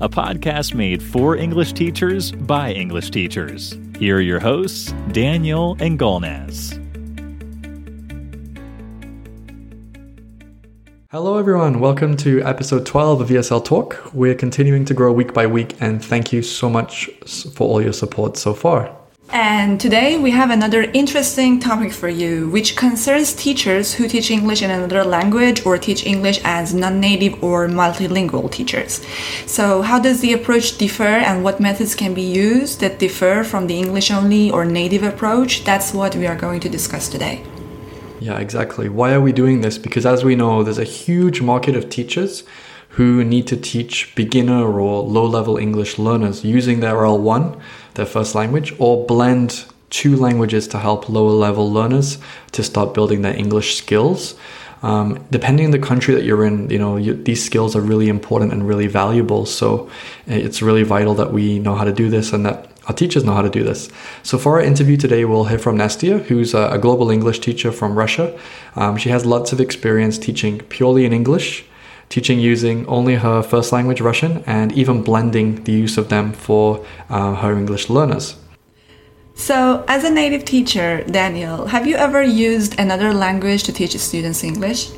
a 0.00 0.08
podcast 0.08 0.72
made 0.72 1.02
for 1.02 1.36
English 1.36 1.74
teachers 1.74 2.32
by 2.32 2.72
English 2.72 3.10
teachers. 3.10 3.76
Here 3.98 4.16
are 4.16 4.20
your 4.22 4.40
hosts, 4.40 4.94
Daniel 5.12 5.76
and 5.78 5.98
Golnaz. 5.98 6.78
Hello, 11.10 11.36
everyone. 11.36 11.80
Welcome 11.80 12.16
to 12.18 12.40
episode 12.42 12.86
12 12.86 13.20
of 13.20 13.28
ESL 13.28 13.62
Talk. 13.62 14.14
We're 14.14 14.34
continuing 14.34 14.86
to 14.86 14.94
grow 14.94 15.12
week 15.12 15.34
by 15.34 15.46
week, 15.46 15.76
and 15.82 16.02
thank 16.02 16.32
you 16.32 16.40
so 16.40 16.70
much 16.70 17.10
for 17.52 17.68
all 17.68 17.82
your 17.82 17.92
support 17.92 18.38
so 18.38 18.54
far. 18.54 18.99
And 19.32 19.80
today 19.80 20.18
we 20.18 20.32
have 20.32 20.50
another 20.50 20.82
interesting 20.82 21.60
topic 21.60 21.92
for 21.92 22.08
you, 22.08 22.48
which 22.48 22.74
concerns 22.74 23.32
teachers 23.32 23.94
who 23.94 24.08
teach 24.08 24.28
English 24.28 24.60
in 24.60 24.72
another 24.72 25.04
language 25.04 25.64
or 25.64 25.78
teach 25.78 26.04
English 26.04 26.40
as 26.42 26.74
non 26.74 26.98
native 26.98 27.40
or 27.40 27.68
multilingual 27.68 28.50
teachers. 28.50 29.00
So, 29.46 29.82
how 29.82 30.00
does 30.00 30.20
the 30.20 30.32
approach 30.32 30.78
differ 30.78 31.04
and 31.04 31.44
what 31.44 31.60
methods 31.60 31.94
can 31.94 32.12
be 32.12 32.22
used 32.22 32.80
that 32.80 32.98
differ 32.98 33.44
from 33.44 33.68
the 33.68 33.78
English 33.78 34.10
only 34.10 34.50
or 34.50 34.64
native 34.64 35.04
approach? 35.04 35.62
That's 35.62 35.94
what 35.94 36.16
we 36.16 36.26
are 36.26 36.36
going 36.36 36.58
to 36.60 36.68
discuss 36.68 37.08
today. 37.08 37.44
Yeah, 38.18 38.38
exactly. 38.38 38.88
Why 38.88 39.12
are 39.12 39.20
we 39.20 39.30
doing 39.30 39.60
this? 39.60 39.78
Because 39.78 40.06
as 40.06 40.24
we 40.24 40.34
know, 40.34 40.64
there's 40.64 40.78
a 40.78 40.84
huge 40.84 41.40
market 41.40 41.76
of 41.76 41.88
teachers 41.88 42.42
who 42.90 43.22
need 43.22 43.46
to 43.46 43.56
teach 43.56 44.12
beginner 44.16 44.64
or 44.64 45.02
low 45.04 45.24
level 45.24 45.56
English 45.56 45.98
learners 45.98 46.44
using 46.44 46.80
their 46.80 46.94
L1, 46.94 47.60
their 47.94 48.06
first 48.06 48.34
language, 48.34 48.74
or 48.78 49.06
blend 49.06 49.64
two 49.90 50.16
languages 50.16 50.68
to 50.68 50.78
help 50.78 51.08
lower 51.08 51.32
level 51.32 51.70
learners 51.70 52.18
to 52.52 52.62
start 52.62 52.94
building 52.94 53.22
their 53.22 53.36
English 53.36 53.76
skills. 53.76 54.34
Um, 54.82 55.22
depending 55.30 55.66
on 55.66 55.72
the 55.72 55.78
country 55.78 56.14
that 56.14 56.24
you're 56.24 56.44
in, 56.44 56.70
you 56.70 56.78
know, 56.78 56.96
you, 56.96 57.14
these 57.14 57.44
skills 57.44 57.76
are 57.76 57.82
really 57.82 58.08
important 58.08 58.52
and 58.52 58.66
really 58.66 58.86
valuable. 58.86 59.44
So 59.44 59.90
eh, 60.26 60.36
it's 60.36 60.62
really 60.62 60.84
vital 60.84 61.14
that 61.14 61.32
we 61.32 61.58
know 61.58 61.74
how 61.74 61.84
to 61.84 61.92
do 61.92 62.08
this 62.08 62.32
and 62.32 62.46
that 62.46 62.70
our 62.86 62.94
teachers 62.94 63.24
know 63.24 63.34
how 63.34 63.42
to 63.42 63.50
do 63.50 63.62
this. 63.62 63.90
So 64.22 64.38
for 64.38 64.58
our 64.58 64.62
interview 64.62 64.96
today, 64.96 65.26
we'll 65.26 65.44
hear 65.44 65.58
from 65.58 65.76
Nastia, 65.76 66.22
who's 66.24 66.54
a, 66.54 66.78
global 66.80 67.10
English 67.10 67.40
teacher 67.40 67.72
from 67.72 67.98
Russia. 67.98 68.38
Um, 68.74 68.96
she 68.96 69.10
has 69.10 69.26
lots 69.26 69.52
of 69.52 69.60
experience 69.60 70.16
teaching 70.16 70.60
purely 70.60 71.04
in 71.04 71.12
English 71.12 71.64
teaching 72.10 72.38
using 72.38 72.86
only 72.86 73.14
her 73.14 73.42
first 73.42 73.72
language, 73.72 74.00
Russian, 74.00 74.44
and 74.46 74.72
even 74.72 75.02
blending 75.02 75.64
the 75.64 75.72
use 75.72 75.96
of 75.96 76.08
them 76.08 76.32
for 76.32 76.84
uh, 77.08 77.34
her 77.36 77.56
English 77.56 77.88
learners. 77.88 78.36
So, 79.34 79.84
as 79.88 80.04
a 80.04 80.10
native 80.10 80.44
teacher, 80.44 81.02
Daniel, 81.04 81.64
have 81.66 81.86
you 81.86 81.96
ever 81.96 82.22
used 82.22 82.78
another 82.78 83.14
language 83.14 83.62
to 83.62 83.72
teach 83.72 83.96
students 83.96 84.44
English? 84.44 84.90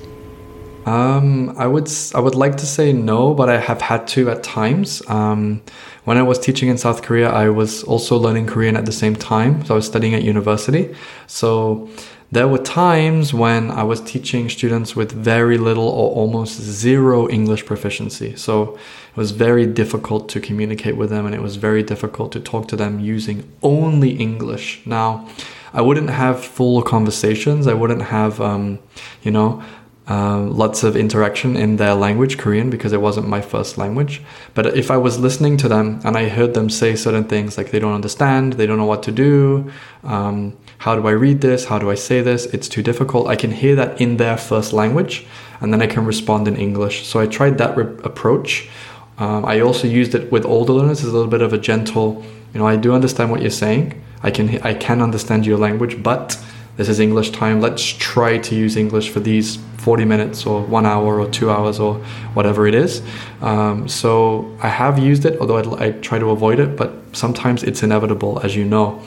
Um, 0.84 1.54
I 1.56 1.68
would 1.68 1.88
I 2.14 2.18
would 2.18 2.34
like 2.34 2.56
to 2.56 2.66
say 2.66 2.92
no, 2.92 3.34
but 3.34 3.48
I 3.48 3.58
have 3.58 3.80
had 3.80 4.08
to 4.08 4.30
at 4.30 4.42
times. 4.42 5.00
Um, 5.08 5.62
when 6.04 6.16
I 6.18 6.22
was 6.22 6.40
teaching 6.40 6.68
in 6.68 6.76
South 6.76 7.02
Korea, 7.02 7.30
I 7.30 7.50
was 7.50 7.84
also 7.84 8.16
learning 8.16 8.46
Korean 8.46 8.76
at 8.76 8.86
the 8.86 8.92
same 8.92 9.14
time. 9.14 9.64
So 9.64 9.74
I 9.74 9.76
was 9.76 9.86
studying 9.86 10.14
at 10.14 10.24
university. 10.24 10.92
So 11.28 11.88
there 12.32 12.48
were 12.48 12.58
times 12.58 13.34
when 13.34 13.70
I 13.70 13.82
was 13.82 14.00
teaching 14.00 14.48
students 14.48 14.96
with 14.96 15.12
very 15.12 15.58
little 15.58 15.86
or 15.86 16.10
almost 16.12 16.58
zero 16.58 17.28
English 17.28 17.66
proficiency. 17.66 18.34
So 18.36 18.74
it 18.74 19.16
was 19.16 19.32
very 19.32 19.66
difficult 19.66 20.30
to 20.30 20.40
communicate 20.40 20.96
with 20.96 21.10
them 21.10 21.26
and 21.26 21.34
it 21.34 21.42
was 21.42 21.56
very 21.56 21.82
difficult 21.82 22.32
to 22.32 22.40
talk 22.40 22.68
to 22.68 22.76
them 22.76 23.00
using 23.00 23.52
only 23.62 24.12
English. 24.12 24.80
Now, 24.86 25.28
I 25.74 25.82
wouldn't 25.82 26.08
have 26.08 26.42
full 26.42 26.80
conversations. 26.80 27.66
I 27.66 27.74
wouldn't 27.74 28.04
have, 28.04 28.40
um, 28.40 28.78
you 29.22 29.30
know, 29.30 29.62
uh, 30.08 30.40
lots 30.40 30.82
of 30.82 30.96
interaction 30.96 31.54
in 31.54 31.76
their 31.76 31.94
language, 31.94 32.38
Korean, 32.38 32.70
because 32.70 32.94
it 32.94 33.00
wasn't 33.02 33.28
my 33.28 33.42
first 33.42 33.76
language. 33.76 34.22
But 34.54 34.74
if 34.76 34.90
I 34.90 34.96
was 34.96 35.18
listening 35.18 35.58
to 35.58 35.68
them 35.68 36.00
and 36.02 36.16
I 36.16 36.28
heard 36.28 36.54
them 36.54 36.70
say 36.70 36.96
certain 36.96 37.24
things 37.24 37.58
like 37.58 37.70
they 37.70 37.78
don't 37.78 37.94
understand, 37.94 38.54
they 38.54 38.66
don't 38.66 38.78
know 38.78 38.86
what 38.86 39.02
to 39.04 39.12
do, 39.12 39.70
um, 40.02 40.56
how 40.82 40.96
do 40.96 41.06
I 41.06 41.12
read 41.12 41.42
this, 41.42 41.66
how 41.66 41.78
do 41.78 41.90
I 41.90 41.94
say 41.94 42.22
this, 42.22 42.46
it's 42.46 42.68
too 42.68 42.82
difficult, 42.82 43.28
I 43.28 43.36
can 43.36 43.52
hear 43.52 43.76
that 43.76 44.00
in 44.00 44.16
their 44.16 44.36
first 44.36 44.72
language 44.72 45.24
and 45.60 45.72
then 45.72 45.80
I 45.80 45.86
can 45.86 46.04
respond 46.04 46.48
in 46.48 46.56
English. 46.56 47.06
So 47.06 47.20
I 47.20 47.26
tried 47.26 47.58
that 47.58 47.76
re- 47.76 47.84
approach. 48.02 48.68
Um, 49.16 49.44
I 49.44 49.60
also 49.60 49.86
used 49.86 50.12
it 50.16 50.32
with 50.32 50.44
older 50.44 50.72
learners 50.72 51.04
as 51.04 51.10
a 51.10 51.12
little 51.12 51.30
bit 51.30 51.40
of 51.40 51.52
a 51.52 51.58
gentle, 51.58 52.24
you 52.52 52.58
know, 52.58 52.66
I 52.66 52.74
do 52.74 52.92
understand 52.92 53.30
what 53.30 53.40
you're 53.42 53.58
saying. 53.66 54.02
I 54.24 54.32
can 54.32 54.60
I 54.62 54.74
can 54.74 55.00
understand 55.00 55.46
your 55.46 55.56
language, 55.56 56.02
but 56.02 56.36
this 56.76 56.88
is 56.88 56.98
English 56.98 57.30
time. 57.30 57.60
Let's 57.60 57.84
try 57.84 58.38
to 58.38 58.54
use 58.56 58.76
English 58.76 59.10
for 59.10 59.20
these 59.20 59.58
40 59.78 60.04
minutes 60.04 60.46
or 60.46 60.62
one 60.62 60.84
hour 60.84 61.20
or 61.20 61.28
two 61.30 61.48
hours 61.48 61.78
or 61.78 61.94
whatever 62.34 62.66
it 62.66 62.74
is. 62.74 63.02
Um, 63.40 63.86
so 63.86 64.56
I 64.60 64.68
have 64.68 64.98
used 64.98 65.24
it, 65.26 65.38
although 65.38 65.76
I, 65.76 65.92
try 65.92 66.18
to 66.18 66.30
avoid 66.30 66.58
it, 66.58 66.76
but 66.76 66.92
sometimes 67.12 67.62
it's 67.62 67.84
inevitable, 67.84 68.40
as 68.42 68.56
you 68.56 68.64
know. 68.64 69.00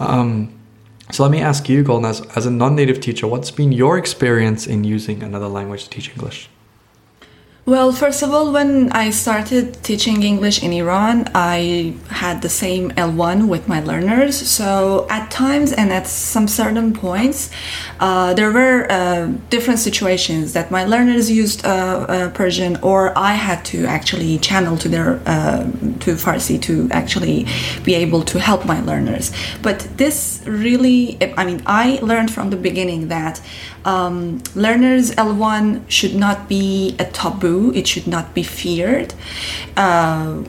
Um, 0.00 0.57
so 1.10 1.22
let 1.22 1.32
me 1.32 1.40
ask 1.40 1.68
you, 1.68 1.82
Golnaz, 1.82 2.36
as 2.36 2.46
a 2.46 2.50
non 2.50 2.74
native 2.74 3.00
teacher, 3.00 3.26
what's 3.26 3.50
been 3.50 3.72
your 3.72 3.98
experience 3.98 4.66
in 4.66 4.84
using 4.84 5.22
another 5.22 5.48
language 5.48 5.84
to 5.84 5.90
teach 5.90 6.10
English? 6.10 6.48
Well, 7.68 7.92
first 7.92 8.22
of 8.22 8.32
all, 8.32 8.50
when 8.50 8.90
I 8.92 9.10
started 9.10 9.84
teaching 9.84 10.22
English 10.22 10.62
in 10.62 10.72
Iran, 10.72 11.28
I 11.34 11.92
had 12.08 12.40
the 12.40 12.48
same 12.48 12.92
L1 12.92 13.46
with 13.46 13.68
my 13.68 13.80
learners. 13.80 14.34
So 14.38 15.06
at 15.10 15.30
times 15.30 15.74
and 15.74 15.92
at 15.92 16.06
some 16.06 16.48
certain 16.48 16.94
points, 16.94 17.50
uh, 18.00 18.32
there 18.32 18.50
were 18.52 18.90
uh, 18.90 19.26
different 19.50 19.80
situations 19.80 20.54
that 20.54 20.70
my 20.70 20.86
learners 20.86 21.30
used 21.30 21.66
uh, 21.66 21.68
uh 21.68 22.30
Persian, 22.30 22.78
or 22.80 23.12
I 23.18 23.34
had 23.34 23.66
to 23.66 23.84
actually 23.84 24.38
channel 24.38 24.78
to 24.78 24.88
their 24.88 25.20
uh, 25.26 25.64
to 26.04 26.16
Farsi 26.16 26.56
to 26.62 26.88
actually 26.90 27.46
be 27.84 27.94
able 27.94 28.22
to 28.32 28.40
help 28.40 28.64
my 28.64 28.80
learners. 28.80 29.30
But 29.60 29.80
this 29.98 30.42
really, 30.46 31.18
I 31.36 31.44
mean, 31.44 31.60
I 31.66 31.98
learned 32.00 32.30
from 32.30 32.48
the 32.48 32.56
beginning 32.56 33.08
that 33.08 33.42
um, 33.84 34.42
learners 34.54 35.10
L1 35.12 35.88
should 35.88 36.14
not 36.14 36.48
be 36.48 36.96
a 36.98 37.04
taboo, 37.04 37.72
it 37.74 37.86
should 37.86 38.06
not 38.06 38.34
be 38.34 38.42
feared. 38.42 39.14
Uh, 39.76 40.44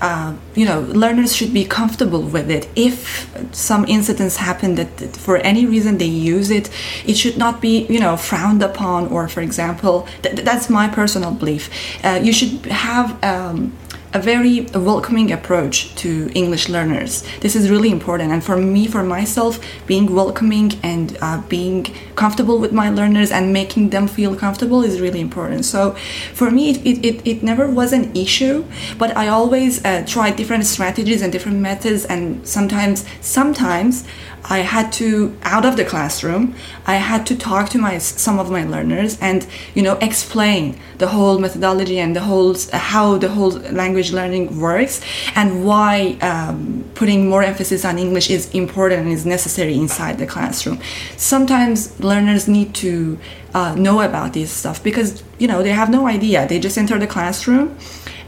uh, 0.00 0.34
you 0.54 0.64
know, 0.64 0.80
learners 0.80 1.34
should 1.34 1.52
be 1.52 1.64
comfortable 1.64 2.22
with 2.22 2.50
it. 2.50 2.68
If 2.74 3.30
some 3.54 3.84
incidents 3.86 4.36
happen 4.36 4.74
that, 4.76 4.96
that, 4.98 5.16
for 5.16 5.36
any 5.38 5.66
reason 5.66 5.98
they 5.98 6.06
use 6.06 6.50
it, 6.50 6.70
it 7.04 7.16
should 7.16 7.36
not 7.36 7.60
be, 7.60 7.86
you 7.86 8.00
know, 8.00 8.16
frowned 8.16 8.62
upon. 8.62 9.08
Or, 9.08 9.28
for 9.28 9.40
example, 9.40 10.08
th- 10.22 10.36
that's 10.36 10.70
my 10.70 10.88
personal 10.88 11.32
belief. 11.32 11.70
Uh, 12.04 12.20
you 12.22 12.32
should 12.32 12.64
have 12.66 13.22
um, 13.22 13.76
a 14.16 14.18
very 14.18 14.62
welcoming 14.74 15.30
approach 15.30 15.94
to 15.94 16.30
English 16.34 16.70
learners. 16.70 17.22
This 17.40 17.54
is 17.54 17.68
really 17.68 17.90
important. 17.90 18.32
And 18.32 18.42
for 18.42 18.56
me, 18.56 18.86
for 18.86 19.02
myself, 19.02 19.60
being 19.86 20.06
welcoming 20.14 20.72
and 20.82 21.18
uh, 21.20 21.42
being 21.56 21.84
comfortable 22.14 22.58
with 22.58 22.72
my 22.72 22.88
learners 22.88 23.30
and 23.30 23.52
making 23.52 23.90
them 23.90 24.08
feel 24.08 24.34
comfortable 24.34 24.80
is 24.82 25.02
really 25.02 25.20
important. 25.20 25.66
So 25.66 25.90
for 26.32 26.50
me, 26.50 26.70
it, 26.70 27.04
it, 27.04 27.26
it 27.32 27.42
never 27.42 27.68
was 27.68 27.92
an 27.92 28.16
issue, 28.16 28.64
but 28.96 29.14
I 29.14 29.28
always 29.28 29.84
uh, 29.84 30.02
try 30.06 30.30
different 30.30 30.64
strategies 30.64 31.20
and 31.20 31.30
different 31.30 31.58
methods. 31.58 32.06
And 32.06 32.24
sometimes, 32.48 33.04
sometimes 33.20 34.04
I 34.48 34.58
had 34.58 34.92
to 34.94 35.36
out 35.42 35.64
of 35.64 35.76
the 35.76 35.84
classroom. 35.84 36.54
I 36.86 36.96
had 36.96 37.26
to 37.26 37.36
talk 37.36 37.68
to 37.70 37.78
my 37.78 37.98
some 37.98 38.38
of 38.38 38.50
my 38.50 38.64
learners 38.64 39.18
and 39.20 39.46
you 39.74 39.82
know 39.82 39.96
explain 40.00 40.78
the 40.98 41.08
whole 41.08 41.38
methodology 41.38 41.98
and 41.98 42.14
the 42.14 42.20
whole 42.20 42.54
how 42.72 43.18
the 43.18 43.28
whole 43.28 43.50
language 43.50 44.12
learning 44.12 44.60
works 44.60 45.00
and 45.34 45.64
why 45.64 46.16
um, 46.22 46.84
putting 46.94 47.28
more 47.28 47.42
emphasis 47.42 47.84
on 47.84 47.98
English 47.98 48.30
is 48.30 48.50
important 48.54 49.02
and 49.02 49.12
is 49.12 49.26
necessary 49.26 49.74
inside 49.74 50.18
the 50.18 50.26
classroom. 50.26 50.80
Sometimes 51.16 51.98
learners 52.00 52.46
need 52.46 52.74
to 52.76 53.18
uh, 53.54 53.74
know 53.74 54.00
about 54.00 54.32
this 54.32 54.50
stuff 54.50 54.82
because 54.82 55.24
you 55.38 55.48
know 55.48 55.62
they 55.62 55.72
have 55.72 55.90
no 55.90 56.06
idea. 56.06 56.46
They 56.46 56.60
just 56.60 56.78
enter 56.78 56.98
the 56.98 57.06
classroom 57.08 57.76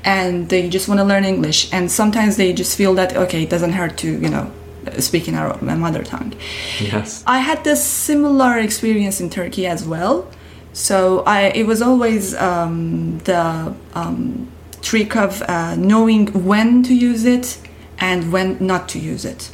and 0.04 0.48
they 0.48 0.68
just 0.68 0.88
want 0.88 0.98
to 0.98 1.04
learn 1.04 1.24
English 1.24 1.72
and 1.72 1.90
sometimes 1.90 2.36
they 2.36 2.52
just 2.52 2.76
feel 2.76 2.94
that 2.94 3.16
okay 3.16 3.42
it 3.42 3.50
doesn't 3.50 3.72
hurt 3.72 3.96
to 3.98 4.10
you 4.18 4.28
know 4.28 4.50
speaking 4.98 5.34
our 5.34 5.60
mother 5.62 6.02
tongue. 6.02 6.34
Yes. 6.80 7.22
I 7.26 7.38
had 7.38 7.64
this 7.64 7.84
similar 7.84 8.58
experience 8.58 9.20
in 9.20 9.30
Turkey 9.30 9.66
as 9.66 9.86
well. 9.86 10.28
So 10.72 11.20
I, 11.20 11.48
it 11.48 11.66
was 11.66 11.82
always 11.82 12.34
um, 12.36 13.18
the 13.20 13.74
um, 13.94 14.48
trick 14.80 15.16
of 15.16 15.42
uh, 15.42 15.74
knowing 15.76 16.26
when 16.44 16.82
to 16.84 16.94
use 16.94 17.24
it 17.24 17.58
and 17.98 18.32
when 18.32 18.64
not 18.64 18.88
to 18.90 18.98
use 18.98 19.24
it. 19.24 19.50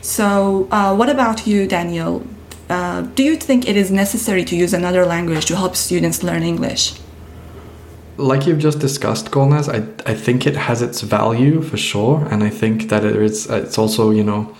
So, 0.00 0.68
uh, 0.70 0.94
what 0.94 1.08
about 1.10 1.46
you, 1.46 1.66
Daniel? 1.66 2.26
Uh, 2.68 3.02
do 3.02 3.22
you 3.22 3.36
think 3.36 3.68
it 3.68 3.76
is 3.76 3.90
necessary 3.90 4.44
to 4.44 4.56
use 4.56 4.72
another 4.72 5.04
language 5.04 5.46
to 5.46 5.56
help 5.56 5.76
students 5.76 6.22
learn 6.22 6.42
English? 6.42 6.94
Like 8.18 8.46
you've 8.46 8.58
just 8.58 8.78
discussed, 8.78 9.30
Golnaz, 9.30 9.68
I, 9.68 10.10
I 10.10 10.14
think 10.14 10.46
it 10.46 10.56
has 10.56 10.82
its 10.82 11.00
value 11.02 11.62
for 11.62 11.76
sure. 11.76 12.26
And 12.30 12.42
I 12.42 12.50
think 12.50 12.88
that 12.88 13.04
it 13.04 13.16
is, 13.16 13.48
it's 13.50 13.78
also, 13.78 14.10
you 14.10 14.24
know, 14.24 14.54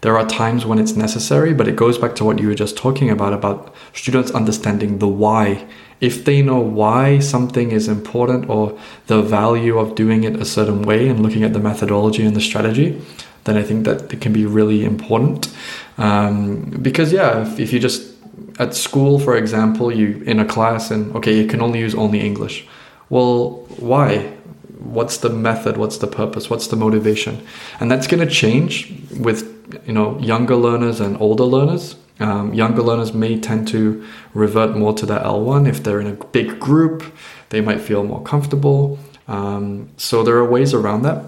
there 0.00 0.18
are 0.18 0.26
times 0.26 0.66
when 0.66 0.78
it's 0.78 0.96
necessary, 0.96 1.54
but 1.54 1.66
it 1.66 1.76
goes 1.76 1.96
back 1.96 2.14
to 2.16 2.24
what 2.24 2.38
you 2.38 2.48
were 2.48 2.54
just 2.54 2.76
talking 2.76 3.10
about, 3.10 3.32
about 3.32 3.74
students 3.94 4.30
understanding 4.32 4.98
the 4.98 5.08
why. 5.08 5.66
If 6.00 6.24
they 6.24 6.42
know 6.42 6.60
why 6.60 7.20
something 7.20 7.72
is 7.72 7.88
important 7.88 8.50
or 8.50 8.78
the 9.06 9.22
value 9.22 9.78
of 9.78 9.94
doing 9.94 10.24
it 10.24 10.36
a 10.36 10.44
certain 10.44 10.82
way 10.82 11.08
and 11.08 11.22
looking 11.22 11.42
at 11.42 11.54
the 11.54 11.58
methodology 11.58 12.24
and 12.24 12.36
the 12.36 12.40
strategy, 12.40 13.00
then 13.44 13.56
I 13.56 13.62
think 13.62 13.84
that 13.84 14.12
it 14.12 14.20
can 14.20 14.32
be 14.32 14.44
really 14.44 14.84
important. 14.84 15.54
Um, 15.96 16.70
because, 16.82 17.12
yeah, 17.12 17.42
if, 17.42 17.58
if 17.58 17.72
you 17.72 17.78
just, 17.78 18.12
at 18.58 18.74
school, 18.74 19.18
for 19.18 19.36
example, 19.36 19.90
you 19.92 20.22
in 20.26 20.38
a 20.38 20.44
class 20.44 20.90
and 20.90 21.14
okay, 21.16 21.34
you 21.36 21.46
can 21.46 21.60
only 21.60 21.80
use 21.80 21.94
only 21.94 22.20
English 22.20 22.66
well, 23.10 23.66
why? 23.78 24.36
What's 24.78 25.18
the 25.18 25.30
method? 25.30 25.76
What's 25.76 25.98
the 25.98 26.06
purpose? 26.06 26.50
What's 26.50 26.66
the 26.68 26.76
motivation? 26.76 27.46
And 27.80 27.90
that's 27.90 28.06
going 28.06 28.26
to 28.26 28.32
change 28.32 28.92
with 29.18 29.50
you 29.86 29.92
know 29.92 30.18
younger 30.18 30.56
learners 30.56 31.00
and 31.00 31.20
older 31.20 31.44
learners. 31.44 31.96
Um, 32.20 32.54
younger 32.54 32.82
learners 32.82 33.12
may 33.12 33.40
tend 33.40 33.66
to 33.68 34.06
revert 34.34 34.76
more 34.76 34.92
to 34.94 35.04
their 35.04 35.18
L1 35.18 35.68
if 35.68 35.82
they're 35.82 36.00
in 36.00 36.06
a 36.06 36.12
big 36.26 36.60
group. 36.60 37.02
They 37.48 37.60
might 37.60 37.80
feel 37.80 38.04
more 38.04 38.22
comfortable. 38.22 38.98
Um, 39.26 39.88
so 39.96 40.22
there 40.22 40.36
are 40.36 40.48
ways 40.48 40.74
around 40.74 41.02
that. 41.02 41.24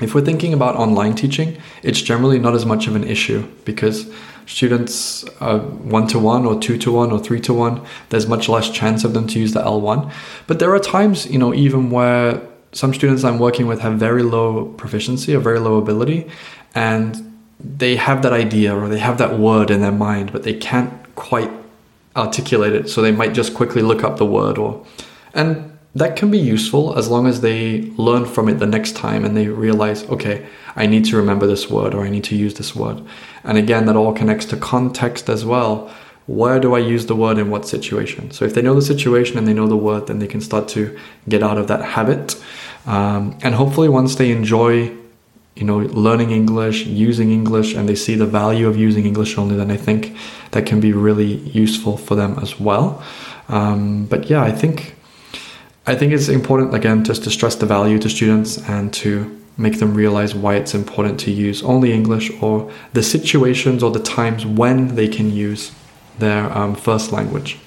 If 0.00 0.14
we're 0.14 0.24
thinking 0.24 0.52
about 0.52 0.76
online 0.76 1.14
teaching, 1.14 1.60
it's 1.82 2.00
generally 2.00 2.38
not 2.38 2.54
as 2.54 2.64
much 2.64 2.86
of 2.86 2.96
an 2.96 3.04
issue 3.04 3.46
because 3.64 4.10
students 4.48 5.24
one 5.38 6.06
to 6.08 6.18
one 6.18 6.44
or 6.46 6.58
two 6.58 6.78
to 6.78 6.90
one 6.90 7.12
or 7.12 7.18
three 7.18 7.40
to 7.40 7.52
one, 7.52 7.84
there's 8.08 8.26
much 8.26 8.48
less 8.48 8.70
chance 8.70 9.04
of 9.04 9.12
them 9.12 9.26
to 9.28 9.38
use 9.38 9.52
the 9.52 9.60
L1. 9.60 10.10
But 10.46 10.58
there 10.58 10.74
are 10.74 10.80
times, 10.80 11.26
you 11.26 11.38
know, 11.38 11.54
even 11.54 11.90
where 11.90 12.40
some 12.72 12.92
students 12.94 13.24
I'm 13.24 13.38
working 13.38 13.66
with 13.66 13.80
have 13.80 13.94
very 13.94 14.22
low 14.22 14.66
proficiency 14.66 15.34
or 15.34 15.40
very 15.40 15.58
low 15.58 15.76
ability, 15.76 16.30
and 16.74 17.38
they 17.60 17.96
have 17.96 18.22
that 18.22 18.32
idea 18.32 18.74
or 18.76 18.88
they 18.88 18.98
have 18.98 19.18
that 19.18 19.38
word 19.38 19.70
in 19.70 19.80
their 19.80 19.92
mind, 19.92 20.32
but 20.32 20.42
they 20.44 20.54
can't 20.54 20.92
quite 21.14 21.50
articulate 22.16 22.72
it. 22.72 22.88
So 22.88 23.02
they 23.02 23.12
might 23.12 23.34
just 23.34 23.54
quickly 23.54 23.82
look 23.82 24.02
up 24.02 24.16
the 24.16 24.26
word 24.26 24.58
or, 24.58 24.84
and 25.34 25.67
that 25.94 26.16
can 26.16 26.30
be 26.30 26.38
useful 26.38 26.96
as 26.98 27.08
long 27.08 27.26
as 27.26 27.40
they 27.40 27.82
learn 27.96 28.24
from 28.26 28.48
it 28.48 28.58
the 28.58 28.66
next 28.66 28.94
time 28.94 29.24
and 29.24 29.36
they 29.36 29.48
realize, 29.48 30.04
okay, 30.04 30.46
I 30.76 30.86
need 30.86 31.04
to 31.06 31.16
remember 31.16 31.46
this 31.46 31.70
word 31.70 31.94
or 31.94 32.04
I 32.04 32.10
need 32.10 32.24
to 32.24 32.36
use 32.36 32.54
this 32.54 32.76
word. 32.76 33.02
And 33.42 33.58
again, 33.58 33.86
that 33.86 33.96
all 33.96 34.12
connects 34.12 34.44
to 34.46 34.56
context 34.56 35.28
as 35.28 35.44
well. 35.44 35.92
Where 36.26 36.60
do 36.60 36.74
I 36.74 36.78
use 36.78 37.06
the 37.06 37.16
word 37.16 37.38
in 37.38 37.50
what 37.50 37.66
situation? 37.66 38.30
So 38.32 38.44
if 38.44 38.52
they 38.54 38.60
know 38.60 38.74
the 38.74 38.82
situation 38.82 39.38
and 39.38 39.48
they 39.48 39.54
know 39.54 39.66
the 39.66 39.78
word, 39.78 40.06
then 40.08 40.18
they 40.18 40.26
can 40.26 40.42
start 40.42 40.68
to 40.68 40.96
get 41.26 41.42
out 41.42 41.56
of 41.56 41.68
that 41.68 41.82
habit. 41.82 42.36
Um, 42.86 43.38
and 43.42 43.54
hopefully, 43.54 43.88
once 43.88 44.16
they 44.16 44.30
enjoy, 44.30 44.92
you 45.56 45.64
know, 45.64 45.78
learning 45.78 46.30
English, 46.30 46.84
using 46.84 47.32
English, 47.32 47.74
and 47.74 47.88
they 47.88 47.94
see 47.94 48.14
the 48.14 48.26
value 48.26 48.68
of 48.68 48.76
using 48.76 49.06
English 49.06 49.38
only, 49.38 49.56
then 49.56 49.70
I 49.70 49.78
think 49.78 50.14
that 50.50 50.66
can 50.66 50.80
be 50.80 50.92
really 50.92 51.36
useful 51.64 51.96
for 51.96 52.14
them 52.14 52.38
as 52.40 52.60
well. 52.60 53.02
Um, 53.48 54.04
but 54.04 54.28
yeah, 54.28 54.42
I 54.42 54.52
think 54.52 54.97
I 55.88 55.94
think 55.94 56.12
it's 56.12 56.28
important 56.28 56.74
again 56.74 57.02
just 57.02 57.24
to 57.24 57.30
stress 57.30 57.54
the 57.54 57.64
value 57.64 57.98
to 58.00 58.10
students 58.10 58.58
and 58.68 58.92
to 58.92 59.10
make 59.56 59.78
them 59.78 59.94
realize 59.94 60.34
why 60.34 60.56
it's 60.56 60.74
important 60.74 61.18
to 61.20 61.30
use 61.30 61.62
only 61.62 61.94
English 61.94 62.30
or 62.42 62.70
the 62.92 63.02
situations 63.02 63.82
or 63.82 63.90
the 63.90 64.04
times 64.18 64.44
when 64.44 64.94
they 64.96 65.08
can 65.08 65.32
use 65.32 65.72
their 66.18 66.44
um, 66.56 66.74
first 66.74 67.10
language. 67.10 67.58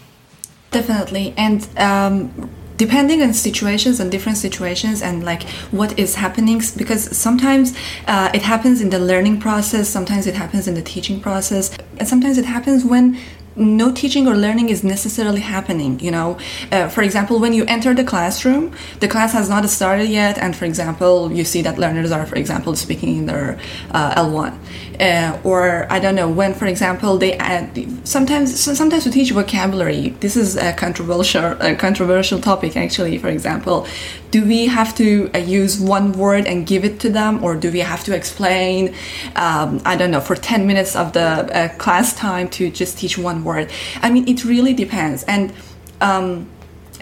Definitely. 0.70 1.34
And 1.36 1.68
um, 1.78 2.52
depending 2.78 3.24
on 3.24 3.34
situations 3.34 4.00
and 4.00 4.12
different 4.12 4.38
situations 4.38 5.02
and 5.02 5.24
like 5.24 5.44
what 5.72 5.98
is 5.98 6.14
happening 6.16 6.62
because 6.78 7.04
sometimes 7.18 7.76
uh, 8.08 8.30
it 8.36 8.44
happens 8.44 8.82
in 8.82 8.90
the 8.90 8.98
learning 8.98 9.40
process 9.40 9.88
sometimes 9.88 10.26
it 10.26 10.34
happens 10.34 10.68
in 10.68 10.74
the 10.74 10.82
teaching 10.82 11.20
process 11.20 11.78
and 12.00 12.08
sometimes 12.08 12.40
it 12.40 12.46
happens 12.46 12.84
when 12.84 13.16
no 13.56 13.92
teaching 13.92 14.28
or 14.28 14.36
learning 14.36 14.70
is 14.70 14.84
necessarily 14.84 15.42
happening 15.42 16.00
you 16.00 16.12
know? 16.12 16.38
Uh, 16.72 16.88
for 16.88 17.02
example 17.02 17.40
when 17.40 17.54
you 17.54 17.66
enter 17.66 17.94
the 17.94 18.04
classroom 18.04 18.74
the 19.00 19.08
class 19.08 19.34
has 19.34 19.50
not 19.50 19.68
started 19.70 20.10
yet 20.10 20.38
and 20.38 20.56
for 20.56 20.66
example 20.66 21.32
you 21.32 21.44
see 21.44 21.62
that 21.62 21.78
learners 21.78 22.12
are 22.12 22.26
for 22.26 22.36
example 22.36 22.76
speaking 22.76 23.18
in 23.18 23.26
their 23.26 23.60
uh, 23.92 24.24
l1 24.24 24.58
uh, 25.00 25.40
or 25.44 25.88
i 25.92 26.00
don't 26.00 26.16
know 26.16 26.30
when 26.30 26.54
for 26.54 26.66
example 26.66 27.18
they 27.18 27.34
add 27.38 27.68
sometimes 28.08 28.58
sometimes 28.60 29.04
to 29.04 29.12
teach 29.12 29.32
vocabulary 29.32 30.10
this 30.20 30.36
is 30.36 30.56
a 30.56 30.74
controversial 30.74 31.56
a 31.62 31.76
controversial 31.76 32.40
topic 32.40 32.78
actually 32.78 33.18
for 33.18 33.28
example 33.28 33.86
do 34.32 34.46
we 34.46 34.66
have 34.68 34.96
to 34.96 35.30
uh, 35.34 35.38
use 35.38 35.80
one 35.80 36.14
word 36.14 36.48
and 36.48 36.66
give 36.66 36.84
it 36.84 37.00
to 37.02 37.10
them 37.10 37.44
or 37.44 37.56
do 37.56 37.72
we 37.72 37.80
have 37.80 38.04
to 38.04 38.16
explain 38.16 38.96
um, 39.36 39.82
i 39.86 39.96
don't 39.96 40.12
know 40.12 40.22
for 40.22 40.36
10 40.36 40.66
minutes 40.66 40.96
of 40.96 41.14
the 41.14 41.22
uh, 41.22 41.68
class 41.78 42.14
time 42.16 42.50
to 42.50 42.70
just 42.70 42.98
teach 42.98 43.18
one 43.18 43.44
word? 43.44 43.70
I 44.02 44.10
mean 44.10 44.28
it 44.28 44.44
really 44.46 44.74
depends. 44.74 45.24
And 45.24 45.54
um, 46.00 46.50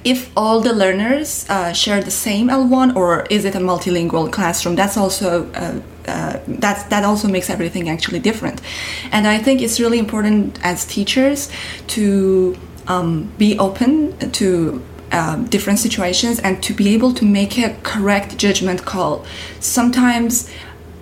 if 0.04 0.32
all 0.36 0.62
the 0.62 0.74
learners 0.74 1.46
uh, 1.50 1.74
share 1.74 2.02
the 2.02 2.12
same 2.12 2.48
L1 2.48 2.96
or 2.96 3.26
is 3.30 3.46
it 3.46 3.56
a 3.56 3.60
multilingual 3.60 4.32
classroom 4.32 4.76
that's 4.76 4.98
also 4.98 5.52
uh, 5.54 5.80
uh, 6.08 6.40
that's, 6.48 6.84
that 6.86 7.04
also 7.04 7.28
makes 7.28 7.50
everything 7.52 7.88
actually 7.88 8.20
different. 8.20 8.62
And 9.12 9.28
I 9.28 9.38
think 9.38 9.62
it's 9.62 9.80
really 9.80 10.00
important 10.00 10.60
as 10.64 10.86
teachers 10.86 11.52
to 11.88 12.58
um, 12.88 13.32
be 13.38 13.60
open 13.60 14.18
to 14.32 14.84
um, 15.12 15.46
different 15.46 15.80
situations 15.80 16.40
and 16.40 16.62
to 16.64 16.74
be 16.74 16.94
able 16.94 17.14
to 17.14 17.26
make 17.26 17.58
a 17.58 17.76
correct 17.84 18.38
judgment 18.38 18.86
call. 18.86 19.26
Sometimes 19.60 20.50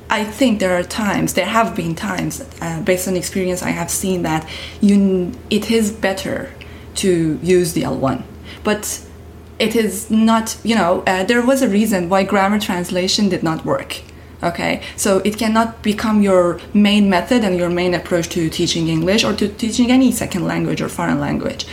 I 0.09 0.23
think 0.23 0.59
there 0.59 0.77
are 0.77 0.83
times, 0.83 1.33
there 1.33 1.45
have 1.45 1.75
been 1.75 1.93
times, 1.93 2.41
uh, 2.61 2.81
based 2.81 3.07
on 3.07 3.15
experience, 3.15 3.61
I 3.61 3.71
have 3.71 3.91
seen 3.91 4.21
that 4.23 4.47
you, 4.79 5.33
it 5.49 5.69
is 5.69 5.91
better 5.91 6.49
to 6.95 7.39
use 7.43 7.73
the 7.73 7.83
L1. 7.83 8.23
But 8.63 9.03
it 9.59 9.75
is 9.75 10.09
not, 10.09 10.57
you 10.63 10.75
know, 10.75 11.03
uh, 11.05 11.23
there 11.23 11.45
was 11.45 11.61
a 11.61 11.67
reason 11.67 12.09
why 12.09 12.23
grammar 12.23 12.59
translation 12.59 13.29
did 13.29 13.43
not 13.43 13.65
work. 13.65 14.01
Okay, 14.43 14.83
so 14.95 15.17
it 15.25 15.39
cannot 15.39 15.81
become 15.81 16.21
your 16.21 16.59
main 16.71 17.09
method 17.09 17.43
and 17.43 17.57
your 17.57 17.71
main 17.71 17.95
approach 17.95 18.29
to 18.29 18.49
teaching 18.51 18.87
English 18.87 19.23
or 19.23 19.33
to 19.33 19.47
teaching 19.47 19.91
any 19.91 20.11
second 20.11 20.45
language 20.45 20.79
or 20.79 20.89
foreign 20.89 21.19
language. 21.19 21.65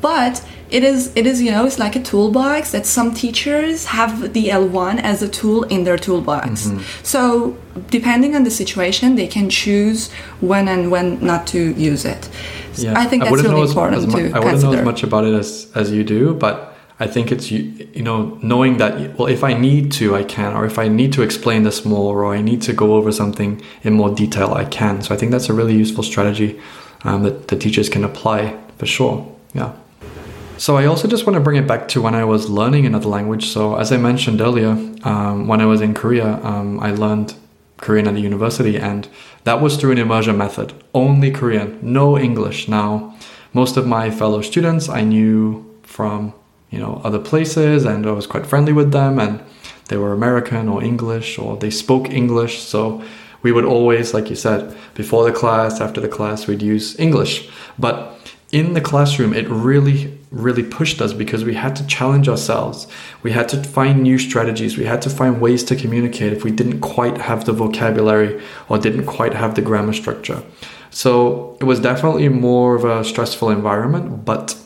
But 0.00 0.44
it 0.70 0.84
is 0.84 1.12
it 1.16 1.26
is 1.26 1.42
you 1.42 1.50
know 1.50 1.66
it's 1.66 1.78
like 1.78 1.96
a 1.96 2.02
toolbox 2.02 2.72
that 2.72 2.86
some 2.86 3.12
teachers 3.12 3.86
have 3.86 4.32
the 4.32 4.48
L1 4.48 5.00
as 5.02 5.22
a 5.22 5.28
tool 5.28 5.64
in 5.64 5.84
their 5.84 5.98
toolbox. 5.98 6.66
Mm-hmm. 6.66 6.80
So 7.02 7.56
depending 7.88 8.36
on 8.36 8.44
the 8.44 8.50
situation, 8.50 9.16
they 9.16 9.26
can 9.26 9.50
choose 9.50 10.10
when 10.40 10.68
and 10.68 10.90
when 10.90 11.24
not 11.24 11.46
to 11.48 11.72
use 11.74 12.04
it. 12.04 12.28
Yeah. 12.76 12.98
I 12.98 13.06
think 13.06 13.24
that's 13.24 13.32
I 13.32 13.42
really 13.42 13.68
important 13.68 14.06
mu- 14.06 14.30
to 14.30 14.36
I 14.36 14.38
wouldn't 14.38 14.62
know 14.62 14.72
as 14.72 14.84
much 14.84 15.02
about 15.02 15.24
it 15.24 15.34
as 15.34 15.70
as 15.74 15.90
you 15.90 16.04
do, 16.04 16.34
but 16.34 16.76
I 17.00 17.06
think 17.06 17.32
it's 17.32 17.50
you, 17.50 17.88
you 17.92 18.02
know 18.02 18.38
knowing 18.42 18.76
that 18.76 19.18
well 19.18 19.26
if 19.26 19.42
I 19.42 19.54
need 19.54 19.90
to 19.92 20.14
I 20.14 20.22
can 20.22 20.54
or 20.54 20.64
if 20.66 20.78
I 20.78 20.86
need 20.86 21.12
to 21.14 21.22
explain 21.22 21.64
this 21.64 21.84
more 21.84 22.22
or 22.22 22.34
I 22.34 22.40
need 22.42 22.62
to 22.62 22.72
go 22.72 22.94
over 22.94 23.10
something 23.10 23.60
in 23.82 23.94
more 23.94 24.14
detail 24.14 24.52
I 24.54 24.66
can. 24.66 25.02
So 25.02 25.14
I 25.14 25.18
think 25.18 25.32
that's 25.32 25.48
a 25.48 25.54
really 25.54 25.74
useful 25.74 26.04
strategy 26.04 26.60
um, 27.02 27.22
that 27.24 27.48
the 27.48 27.56
teachers 27.56 27.88
can 27.88 28.04
apply 28.04 28.56
for 28.78 28.86
sure. 28.86 29.26
Yeah. 29.52 29.72
So 30.60 30.76
I 30.76 30.84
also 30.84 31.08
just 31.08 31.24
want 31.26 31.36
to 31.36 31.40
bring 31.40 31.56
it 31.56 31.66
back 31.66 31.88
to 31.88 32.02
when 32.02 32.14
I 32.14 32.26
was 32.26 32.50
learning 32.50 32.84
another 32.84 33.08
language. 33.08 33.46
So 33.46 33.76
as 33.76 33.92
I 33.92 33.96
mentioned 33.96 34.42
earlier, 34.42 34.72
um, 35.04 35.48
when 35.48 35.58
I 35.58 35.64
was 35.64 35.80
in 35.80 35.94
Korea, 35.94 36.34
um, 36.44 36.78
I 36.80 36.90
learned 36.90 37.32
Korean 37.78 38.06
at 38.06 38.12
the 38.12 38.20
university, 38.20 38.76
and 38.76 39.08
that 39.44 39.62
was 39.62 39.78
through 39.78 39.92
an 39.92 39.96
immersion 39.96 40.36
method. 40.36 40.74
Only 40.92 41.30
Korean, 41.30 41.78
no 41.80 42.18
English. 42.18 42.68
Now, 42.68 43.16
most 43.54 43.78
of 43.78 43.86
my 43.86 44.10
fellow 44.10 44.42
students 44.42 44.90
I 44.90 45.00
knew 45.00 45.64
from 45.82 46.34
you 46.68 46.78
know 46.78 47.00
other 47.04 47.18
places, 47.18 47.86
and 47.86 48.06
I 48.06 48.10
was 48.10 48.26
quite 48.26 48.44
friendly 48.44 48.74
with 48.74 48.92
them, 48.92 49.18
and 49.18 49.42
they 49.88 49.96
were 49.96 50.12
American 50.12 50.68
or 50.68 50.84
English 50.84 51.38
or 51.38 51.56
they 51.56 51.70
spoke 51.70 52.10
English. 52.10 52.58
So 52.58 53.02
we 53.40 53.50
would 53.50 53.64
always, 53.64 54.12
like 54.12 54.28
you 54.28 54.36
said, 54.36 54.76
before 54.92 55.24
the 55.24 55.32
class, 55.32 55.80
after 55.80 56.02
the 56.02 56.08
class, 56.16 56.46
we'd 56.46 56.60
use 56.60 57.00
English. 57.00 57.48
But 57.78 57.96
in 58.52 58.74
the 58.74 58.82
classroom, 58.82 59.32
it 59.32 59.48
really, 59.48 60.19
really 60.30 60.62
pushed 60.62 61.00
us 61.00 61.12
because 61.12 61.44
we 61.44 61.54
had 61.54 61.74
to 61.76 61.86
challenge 61.86 62.28
ourselves. 62.28 62.86
We 63.22 63.32
had 63.32 63.48
to 63.50 63.62
find 63.62 64.02
new 64.02 64.18
strategies. 64.18 64.78
We 64.78 64.84
had 64.84 65.02
to 65.02 65.10
find 65.10 65.40
ways 65.40 65.64
to 65.64 65.76
communicate 65.76 66.32
if 66.32 66.44
we 66.44 66.52
didn't 66.52 66.80
quite 66.80 67.18
have 67.18 67.44
the 67.44 67.52
vocabulary 67.52 68.40
or 68.68 68.78
didn't 68.78 69.06
quite 69.06 69.34
have 69.34 69.56
the 69.56 69.62
grammar 69.62 69.92
structure. 69.92 70.42
So 70.90 71.56
it 71.60 71.64
was 71.64 71.80
definitely 71.80 72.28
more 72.28 72.74
of 72.74 72.84
a 72.84 73.04
stressful 73.04 73.50
environment, 73.50 74.24
but 74.24 74.56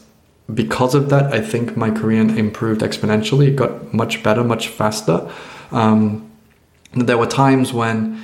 because 0.53 0.95
of 0.95 1.09
that, 1.09 1.33
I 1.33 1.41
think 1.41 1.77
my 1.77 1.91
Korean 1.91 2.37
improved 2.37 2.83
exponentially. 2.83 3.49
It 3.49 3.57
got 3.57 3.95
much 3.95 4.23
better, 4.23 4.45
much 4.45 4.69
faster. 4.69 5.31
Um, 5.73 6.31
there 6.93 7.17
were 7.17 7.27
times 7.27 7.73
when 7.73 8.23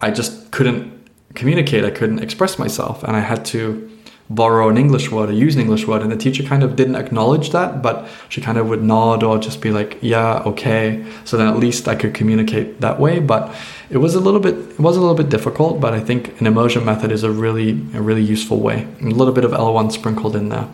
I 0.00 0.10
just 0.10 0.50
couldn't 0.50 1.08
communicate, 1.34 1.84
I 1.84 1.90
couldn't 1.90 2.18
express 2.18 2.58
myself, 2.58 3.02
and 3.02 3.16
I 3.16 3.20
had 3.20 3.44
to 3.46 3.90
borrow 4.28 4.68
an 4.68 4.76
English 4.76 5.10
word 5.10 5.30
or 5.30 5.32
use 5.32 5.54
an 5.54 5.60
English 5.60 5.86
word. 5.86 6.02
And 6.02 6.10
the 6.10 6.16
teacher 6.16 6.42
kind 6.42 6.62
of 6.62 6.76
didn't 6.76 6.96
acknowledge 6.96 7.50
that, 7.50 7.82
but 7.82 8.08
she 8.28 8.40
kind 8.40 8.58
of 8.58 8.68
would 8.68 8.82
nod 8.82 9.22
or 9.22 9.38
just 9.38 9.60
be 9.60 9.70
like, 9.70 9.98
yeah, 10.00 10.42
okay. 10.44 11.04
So 11.24 11.36
then 11.36 11.46
at 11.46 11.56
least 11.56 11.86
I 11.86 11.94
could 11.94 12.14
communicate 12.14 12.80
that 12.80 12.98
way. 12.98 13.20
But 13.20 13.54
it 13.88 13.98
was 13.98 14.14
a 14.14 14.20
little 14.20 14.40
bit, 14.40 14.54
it 14.54 14.80
was 14.80 14.96
a 14.96 15.00
little 15.00 15.14
bit 15.14 15.28
difficult, 15.28 15.80
but 15.80 15.94
I 15.94 16.00
think 16.00 16.40
an 16.40 16.46
immersion 16.46 16.84
method 16.84 17.12
is 17.12 17.22
a 17.22 17.30
really, 17.30 17.70
a 17.94 18.02
really 18.02 18.22
useful 18.22 18.58
way. 18.58 18.86
A 19.00 19.04
little 19.04 19.34
bit 19.34 19.44
of 19.44 19.52
L1 19.52 19.92
sprinkled 19.92 20.34
in 20.34 20.48
there. 20.48 20.68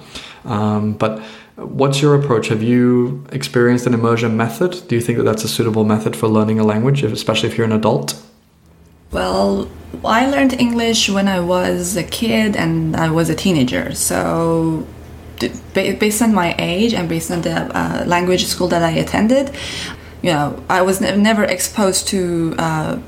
Um, 0.44 0.94
but 0.94 1.20
what's 1.56 2.00
your 2.00 2.14
approach? 2.14 2.48
Have 2.48 2.62
you 2.62 3.24
experienced 3.32 3.86
an 3.86 3.94
immersion 3.94 4.36
method? 4.36 4.82
Do 4.88 4.94
you 4.94 5.00
think 5.00 5.18
that 5.18 5.24
that's 5.24 5.44
a 5.44 5.48
suitable 5.48 5.84
method 5.84 6.16
for 6.16 6.26
learning 6.26 6.58
a 6.58 6.64
language, 6.64 7.02
especially 7.02 7.50
if 7.50 7.58
you're 7.58 7.66
an 7.66 7.72
adult? 7.72 8.20
Well, 9.12 9.68
I 10.04 10.26
learned 10.26 10.54
English 10.54 11.10
when 11.10 11.28
I 11.28 11.40
was 11.40 11.96
a 11.96 12.02
kid 12.02 12.56
and 12.56 12.96
I 12.96 13.10
was 13.10 13.28
a 13.28 13.34
teenager. 13.34 13.94
So, 13.94 14.86
based 15.74 16.22
on 16.22 16.34
my 16.34 16.54
age 16.58 16.94
and 16.94 17.08
based 17.08 17.30
on 17.30 17.42
the 17.42 17.56
uh, 17.76 18.04
language 18.06 18.46
school 18.46 18.68
that 18.68 18.82
I 18.82 18.90
attended, 18.90 19.54
you 20.22 20.30
know, 20.32 20.62
I 20.68 20.82
was 20.82 21.00
ne- 21.00 21.16
never 21.16 21.44
exposed 21.44 22.08
to 22.08 22.54
uh, 22.58 22.98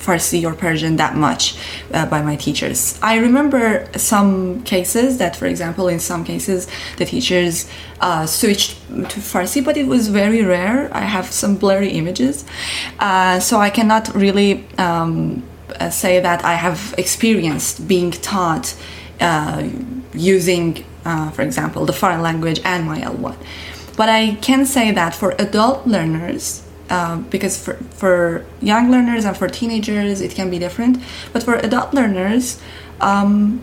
Farsi 0.00 0.44
or 0.44 0.54
Persian 0.54 0.96
that 0.96 1.14
much 1.14 1.56
uh, 1.92 2.06
by 2.06 2.22
my 2.22 2.36
teachers. 2.36 2.98
I 3.02 3.16
remember 3.16 3.88
some 3.96 4.62
cases 4.64 5.18
that, 5.18 5.36
for 5.36 5.46
example, 5.46 5.88
in 5.88 6.00
some 6.00 6.24
cases 6.24 6.66
the 6.96 7.04
teachers 7.04 7.70
uh, 8.00 8.26
switched 8.26 8.70
to 8.88 9.20
Farsi, 9.20 9.64
but 9.64 9.76
it 9.76 9.86
was 9.86 10.08
very 10.08 10.42
rare. 10.42 10.88
I 10.92 11.04
have 11.16 11.26
some 11.26 11.56
blurry 11.56 11.90
images, 11.90 12.44
uh, 12.98 13.40
so 13.40 13.58
I 13.58 13.70
cannot 13.70 14.14
really 14.14 14.64
um, 14.78 15.42
uh, 15.78 15.90
say 15.90 16.20
that 16.20 16.44
I 16.44 16.54
have 16.54 16.94
experienced 16.98 17.86
being 17.86 18.10
taught 18.10 18.74
uh, 19.20 19.68
using, 20.14 20.84
uh, 21.04 21.30
for 21.30 21.42
example, 21.42 21.84
the 21.84 21.92
foreign 21.92 22.22
language 22.22 22.60
and 22.64 22.86
my 22.86 23.00
L1. 23.00 23.36
But 23.96 24.08
I 24.08 24.36
can 24.40 24.64
say 24.64 24.92
that 24.92 25.14
for 25.14 25.34
adult 25.38 25.86
learners, 25.86 26.62
uh, 26.90 27.16
because 27.30 27.62
for, 27.62 27.74
for 27.90 28.44
young 28.60 28.90
learners 28.90 29.24
and 29.24 29.36
for 29.36 29.48
teenagers 29.48 30.20
it 30.20 30.32
can 30.32 30.50
be 30.50 30.58
different. 30.58 30.98
But 31.32 31.42
for 31.42 31.54
adult 31.54 31.94
learners 31.94 32.60
um, 33.00 33.60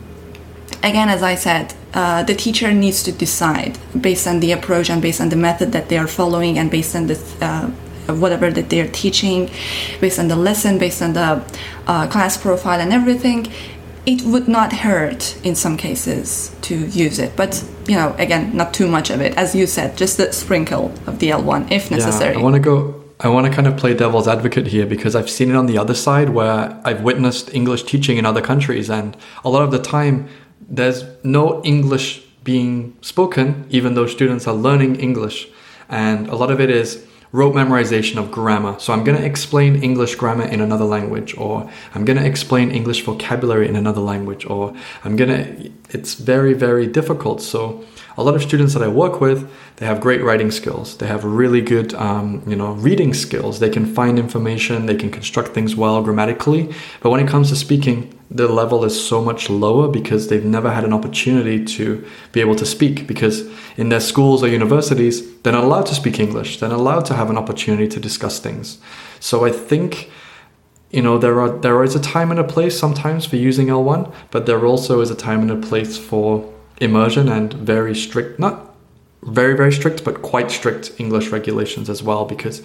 again 0.83 1.09
as 1.09 1.23
i 1.23 1.35
said 1.35 1.73
uh, 1.93 2.23
the 2.23 2.35
teacher 2.35 2.71
needs 2.71 3.01
to 3.03 3.11
decide 3.11 3.77
based 3.99 4.27
on 4.27 4.39
the 4.39 4.51
approach 4.51 4.89
and 4.89 5.01
based 5.01 5.21
on 5.21 5.29
the 5.29 5.35
method 5.35 5.71
that 5.71 5.89
they 5.89 5.97
are 5.97 6.07
following 6.07 6.57
and 6.59 6.69
based 6.69 6.95
on 6.95 7.07
the 7.07 7.17
uh, 7.41 8.13
whatever 8.13 8.51
that 8.51 8.69
they're 8.69 8.87
teaching 8.87 9.49
based 9.99 10.19
on 10.19 10.27
the 10.27 10.35
lesson 10.35 10.77
based 10.77 11.01
on 11.01 11.13
the 11.13 11.43
uh, 11.87 12.07
class 12.07 12.37
profile 12.37 12.79
and 12.79 12.93
everything 12.93 13.47
it 14.05 14.21
would 14.21 14.47
not 14.47 14.71
hurt 14.71 15.37
in 15.43 15.53
some 15.53 15.75
cases 15.75 16.55
to 16.61 16.77
use 16.87 17.19
it. 17.19 17.35
But 17.35 17.61
you 17.87 17.95
know 17.95 18.15
again 18.17 18.55
not 18.55 18.73
too 18.73 18.87
much 18.87 19.09
of 19.09 19.19
it. 19.19 19.35
As 19.35 19.53
you 19.53 19.67
said 19.67 19.97
just 19.97 20.17
a 20.19 20.31
sprinkle 20.31 20.93
of 21.07 21.19
the 21.19 21.29
l1 21.31 21.71
if 21.71 21.91
necessary. 21.91 22.33
Yeah, 22.33 22.39
i 22.39 22.43
want 22.43 22.55
to 22.55 22.61
go 22.61 22.96
I 23.19 23.29
want 23.29 23.47
to 23.47 23.51
kind 23.51 23.67
of 23.67 23.77
play 23.77 23.95
devil's 23.95 24.27
advocate 24.27 24.67
here 24.67 24.85
because 24.85 25.15
I've 25.15 25.29
seen 25.29 25.49
it 25.49 25.55
on 25.55 25.65
the 25.65 25.77
other 25.77 25.95
side 25.95 26.29
where 26.29 26.79
I've 26.83 27.01
witnessed 27.01 27.53
English 27.53 27.83
teaching 27.83 28.17
in 28.17 28.25
other 28.27 28.41
countries, 28.41 28.89
and 28.91 29.17
a 29.43 29.49
lot 29.49 29.63
of 29.63 29.71
the 29.71 29.79
time 29.79 30.27
there's 30.69 31.03
no 31.23 31.63
English 31.63 32.23
being 32.43 32.95
spoken, 33.01 33.65
even 33.69 33.95
though 33.95 34.05
students 34.05 34.47
are 34.47 34.53
learning 34.53 34.97
English. 34.97 35.47
And 35.89 36.27
a 36.29 36.35
lot 36.35 36.51
of 36.51 36.61
it 36.61 36.69
is 36.69 37.05
rote 37.31 37.55
memorization 37.55 38.17
of 38.17 38.31
grammar. 38.31 38.79
So 38.79 38.93
I'm 38.93 39.03
going 39.03 39.17
to 39.17 39.25
explain 39.25 39.83
English 39.83 40.15
grammar 40.15 40.45
in 40.45 40.61
another 40.61 40.85
language, 40.85 41.35
or 41.37 41.69
I'm 41.93 42.05
going 42.05 42.19
to 42.19 42.25
explain 42.25 42.71
English 42.71 43.01
vocabulary 43.03 43.67
in 43.67 43.75
another 43.75 44.01
language, 44.01 44.45
or 44.45 44.73
I'm 45.03 45.15
going 45.15 45.29
to, 45.29 45.71
it's 45.89 46.13
very, 46.13 46.53
very 46.53 46.87
difficult. 46.87 47.41
So 47.41 47.83
a 48.17 48.23
lot 48.23 48.35
of 48.35 48.41
students 48.41 48.73
that 48.73 48.81
I 48.81 48.87
work 48.87 49.21
with, 49.21 49.49
they 49.75 49.85
have 49.85 50.01
great 50.01 50.23
writing 50.23 50.49
skills. 50.49 50.97
They 50.97 51.05
have 51.05 51.23
really 51.23 51.61
good, 51.61 51.93
um, 51.93 52.41
you 52.47 52.55
know, 52.55 52.71
reading 52.71 53.13
skills. 53.13 53.59
They 53.59 53.69
can 53.69 53.85
find 53.85 54.17
information. 54.17 54.87
They 54.87 54.95
can 54.95 55.11
construct 55.11 55.49
things 55.49 55.75
well 55.75 56.01
grammatically. 56.01 56.73
But 57.01 57.11
when 57.11 57.19
it 57.19 57.27
comes 57.27 57.49
to 57.49 57.55
speaking, 57.55 58.17
the 58.31 58.47
level 58.47 58.83
is 58.83 59.07
so 59.07 59.23
much 59.23 59.51
lower 59.51 59.87
because 59.87 60.29
they've 60.29 60.43
never 60.43 60.71
had 60.71 60.83
an 60.83 60.93
opportunity 60.93 61.63
to 61.63 62.03
be 62.31 62.41
able 62.41 62.55
to 62.55 62.65
speak. 62.65 63.05
Because 63.05 63.47
in 63.77 63.89
their 63.89 63.99
schools 63.99 64.43
or 64.43 64.47
universities, 64.47 65.39
they're 65.41 65.53
not 65.53 65.63
allowed 65.63 65.85
to 65.85 65.95
speak 65.95 66.19
English. 66.19 66.59
They're 66.59 66.69
not 66.69 66.79
allowed 66.79 67.05
to 67.05 67.13
have 67.13 67.29
an 67.29 67.37
opportunity 67.37 67.87
to 67.87 67.99
discuss 67.99 68.39
things. 68.39 68.79
So 69.19 69.45
I 69.45 69.51
think 69.51 70.11
you 70.89 71.01
know 71.01 71.17
there 71.17 71.39
are 71.41 71.49
there 71.49 71.83
is 71.83 71.95
a 71.95 71.99
time 71.99 72.31
and 72.31 72.39
a 72.39 72.43
place 72.43 72.79
sometimes 72.79 73.25
for 73.25 73.35
using 73.35 73.67
L1, 73.67 74.11
but 74.31 74.45
there 74.47 74.65
also 74.65 75.01
is 75.01 75.11
a 75.11 75.15
time 75.15 75.41
and 75.41 75.51
a 75.51 75.67
place 75.67 75.97
for 75.97 76.51
immersion 76.79 77.29
and 77.29 77.53
very 77.53 77.95
strict, 77.95 78.39
not 78.39 78.75
very, 79.23 79.55
very 79.55 79.71
strict, 79.71 80.03
but 80.03 80.21
quite 80.21 80.51
strict 80.51 80.91
English 80.97 81.29
regulations 81.29 81.89
as 81.89 82.03
well. 82.03 82.25
Because 82.25 82.61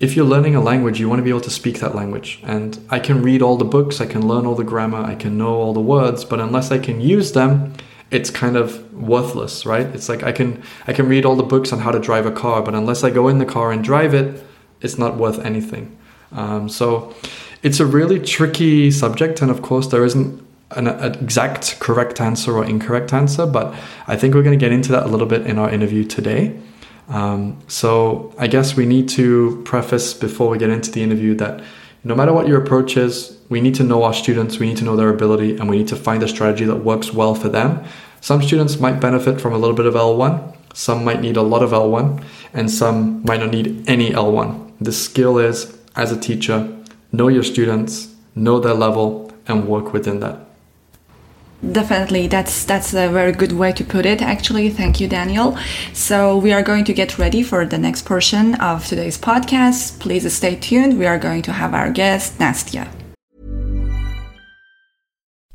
if 0.00 0.16
you're 0.16 0.26
learning 0.26 0.54
a 0.54 0.60
language, 0.60 1.00
you 1.00 1.08
want 1.08 1.20
to 1.20 1.24
be 1.24 1.30
able 1.30 1.40
to 1.42 1.50
speak 1.50 1.80
that 1.80 1.94
language. 1.94 2.40
And 2.42 2.78
I 2.90 2.98
can 2.98 3.22
read 3.22 3.42
all 3.42 3.56
the 3.56 3.64
books, 3.64 4.00
I 4.00 4.06
can 4.06 4.26
learn 4.26 4.46
all 4.46 4.54
the 4.54 4.64
grammar, 4.64 4.98
I 4.98 5.14
can 5.14 5.38
know 5.38 5.54
all 5.54 5.72
the 5.72 5.80
words, 5.80 6.24
but 6.24 6.40
unless 6.40 6.70
I 6.70 6.78
can 6.78 7.00
use 7.00 7.32
them, 7.32 7.74
it's 8.10 8.30
kind 8.30 8.56
of 8.56 8.92
worthless, 8.92 9.66
right? 9.66 9.86
It's 9.86 10.08
like 10.08 10.22
I 10.22 10.32
can 10.32 10.62
I 10.86 10.92
can 10.92 11.08
read 11.08 11.24
all 11.24 11.36
the 11.36 11.42
books 11.42 11.72
on 11.72 11.80
how 11.80 11.90
to 11.90 11.98
drive 11.98 12.26
a 12.26 12.30
car, 12.30 12.62
but 12.62 12.74
unless 12.74 13.02
I 13.02 13.10
go 13.10 13.28
in 13.28 13.38
the 13.38 13.44
car 13.44 13.72
and 13.72 13.82
drive 13.82 14.14
it, 14.14 14.44
it's 14.80 14.98
not 14.98 15.16
worth 15.16 15.38
anything. 15.44 15.96
Um, 16.32 16.68
so 16.68 17.14
it's 17.62 17.80
a 17.80 17.86
really 17.86 18.20
tricky 18.20 18.90
subject, 18.90 19.40
and 19.42 19.50
of 19.50 19.62
course 19.62 19.88
there 19.88 20.04
isn't 20.04 20.43
an, 20.76 20.86
an, 20.86 21.14
exact 21.14 21.78
correct 21.80 22.20
answer 22.20 22.56
or 22.56 22.64
incorrect 22.64 23.12
answer, 23.12 23.46
but 23.46 23.74
I 24.06 24.16
think 24.16 24.34
we're 24.34 24.42
going 24.42 24.58
to 24.58 24.64
get 24.64 24.72
into 24.72 24.92
that 24.92 25.04
a 25.04 25.08
little 25.08 25.26
bit 25.26 25.46
in 25.46 25.58
our 25.58 25.70
interview 25.70 26.04
today. 26.04 26.58
Um, 27.08 27.58
so 27.68 28.34
I 28.38 28.46
guess 28.46 28.76
we 28.76 28.86
need 28.86 29.08
to 29.10 29.62
preface 29.64 30.14
before 30.14 30.48
we 30.48 30.58
get 30.58 30.70
into 30.70 30.90
the 30.90 31.02
interview 31.02 31.34
that 31.36 31.62
no 32.02 32.14
matter 32.14 32.32
what 32.32 32.46
your 32.46 32.62
approach 32.62 32.96
is, 32.96 33.38
we 33.48 33.60
need 33.60 33.74
to 33.76 33.84
know 33.84 34.02
our 34.02 34.14
students, 34.14 34.58
we 34.58 34.66
need 34.66 34.76
to 34.78 34.84
know 34.84 34.96
their 34.96 35.08
ability, 35.08 35.56
and 35.56 35.68
we 35.70 35.78
need 35.78 35.88
to 35.88 35.96
find 35.96 36.22
a 36.22 36.28
strategy 36.28 36.64
that 36.64 36.76
works 36.76 37.12
well 37.12 37.34
for 37.34 37.48
them. 37.48 37.84
Some 38.20 38.42
students 38.42 38.78
might 38.78 39.00
benefit 39.00 39.40
from 39.40 39.52
a 39.52 39.58
little 39.58 39.76
bit 39.76 39.86
of 39.86 39.94
L1, 39.94 40.54
some 40.74 41.04
might 41.04 41.20
need 41.20 41.36
a 41.36 41.42
lot 41.42 41.62
of 41.62 41.70
L1, 41.70 42.22
and 42.52 42.70
some 42.70 43.22
might 43.24 43.40
not 43.40 43.50
need 43.50 43.88
any 43.88 44.10
L1. 44.10 44.72
The 44.80 44.92
skill 44.92 45.38
is, 45.38 45.78
as 45.96 46.10
a 46.10 46.20
teacher, 46.20 46.76
know 47.12 47.28
your 47.28 47.42
students, 47.42 48.14
know 48.34 48.58
their 48.58 48.74
level, 48.74 49.32
and 49.46 49.68
work 49.68 49.92
within 49.92 50.20
that. 50.20 50.43
Definitely, 51.72 52.28
that's 52.28 52.64
that's 52.64 52.92
a 52.94 53.08
very 53.08 53.32
good 53.32 53.52
way 53.52 53.72
to 53.72 53.84
put 53.84 54.06
it. 54.06 54.20
Actually, 54.20 54.70
thank 54.70 55.00
you, 55.00 55.08
Daniel. 55.08 55.56
So 55.92 56.36
we 56.36 56.52
are 56.52 56.62
going 56.62 56.84
to 56.84 56.92
get 56.92 57.18
ready 57.18 57.42
for 57.42 57.64
the 57.64 57.78
next 57.78 58.04
portion 58.04 58.54
of 58.56 58.86
today's 58.86 59.18
podcast. 59.18 59.98
Please 59.98 60.30
stay 60.32 60.56
tuned. 60.56 60.98
We 60.98 61.06
are 61.06 61.18
going 61.18 61.42
to 61.42 61.52
have 61.52 61.74
our 61.74 61.90
guest 61.90 62.38
Nastia. 62.38 62.88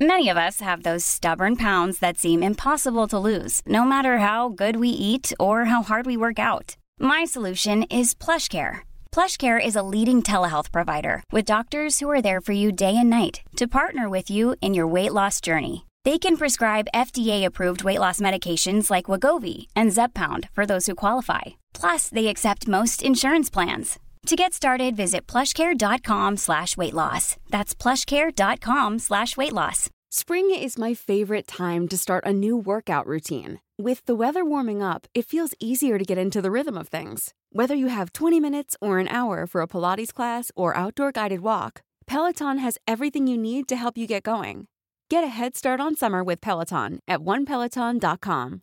Many 0.02 0.30
of 0.30 0.38
us 0.38 0.62
have 0.62 0.84
those 0.84 1.04
stubborn 1.04 1.58
pounds 1.58 2.00
that 2.00 2.18
seem 2.18 2.42
impossible 2.42 3.08
to 3.10 3.20
lose, 3.20 3.62
no 3.66 3.84
matter 3.84 4.20
how 4.20 4.48
good 4.48 4.78
we 4.78 4.90
eat 4.90 5.34
or 5.40 5.66
how 5.66 5.84
hard 5.84 6.06
we 6.06 6.16
work 6.16 6.40
out. 6.40 6.78
My 7.00 7.26
solution 7.26 7.84
is 7.84 8.14
PlushCare. 8.14 8.80
PlushCare 9.12 9.60
is 9.64 9.76
a 9.76 9.84
leading 9.84 10.24
telehealth 10.24 10.72
provider 10.72 11.22
with 11.34 11.46
doctors 11.46 12.00
who 12.00 12.10
are 12.10 12.22
there 12.22 12.40
for 12.40 12.54
you 12.54 12.72
day 12.72 12.96
and 12.96 13.10
night 13.10 13.42
to 13.58 13.68
partner 13.68 14.08
with 14.10 14.30
you 14.30 14.56
in 14.62 14.74
your 14.74 14.88
weight 14.88 15.12
loss 15.12 15.42
journey. 15.42 15.86
They 16.10 16.18
can 16.18 16.38
prescribe 16.38 16.96
FDA-approved 16.96 17.84
weight 17.84 18.00
loss 18.00 18.20
medications 18.20 18.90
like 18.90 19.12
Wegovy 19.12 19.68
and 19.76 19.92
Zepbound 19.92 20.50
for 20.56 20.66
those 20.66 20.88
who 20.88 20.96
qualify. 20.96 21.60
Plus, 21.72 22.10
they 22.10 22.26
accept 22.30 22.68
most 22.68 23.04
insurance 23.04 23.48
plans. 23.48 24.00
To 24.26 24.36
get 24.36 24.56
started, 24.56 24.96
visit 24.96 25.28
plushcare.com 25.28 26.38
slash 26.38 26.76
weight 26.76 26.96
loss. 26.96 27.38
That's 27.52 27.76
plushcare.com 27.76 28.98
slash 28.98 29.38
weight 29.38 29.54
loss. 29.54 29.88
Spring 30.10 30.50
is 30.50 30.80
my 30.80 30.96
favorite 30.96 31.46
time 31.46 31.88
to 31.90 31.96
start 31.96 32.26
a 32.26 32.34
new 32.34 32.58
workout 32.58 33.06
routine. 33.06 33.60
With 33.78 34.04
the 34.08 34.16
weather 34.16 34.44
warming 34.44 34.82
up, 34.82 35.06
it 35.14 35.28
feels 35.28 35.54
easier 35.60 36.00
to 36.00 36.06
get 36.12 36.18
into 36.18 36.42
the 36.42 36.50
rhythm 36.50 36.76
of 36.76 36.88
things. 36.88 37.36
Whether 37.52 37.76
you 37.76 37.86
have 37.86 38.14
20 38.14 38.40
minutes 38.40 38.76
or 38.82 38.98
an 38.98 39.10
hour 39.10 39.46
for 39.46 39.62
a 39.62 39.68
Pilates 39.68 40.12
class 40.12 40.52
or 40.56 40.76
outdoor 40.76 41.12
guided 41.12 41.42
walk, 41.42 41.84
Peloton 42.08 42.58
has 42.58 42.80
everything 42.88 43.28
you 43.28 43.38
need 43.38 43.68
to 43.68 43.76
help 43.76 43.96
you 43.96 44.08
get 44.08 44.24
going. 44.24 44.66
Get 45.10 45.24
a 45.24 45.28
head 45.28 45.58
start 45.58 45.80
on 45.80 45.96
summer 45.96 46.24
with 46.24 46.40
Peloton 46.40 47.00
at 47.08 47.22
onepeloton.com. 47.22 48.62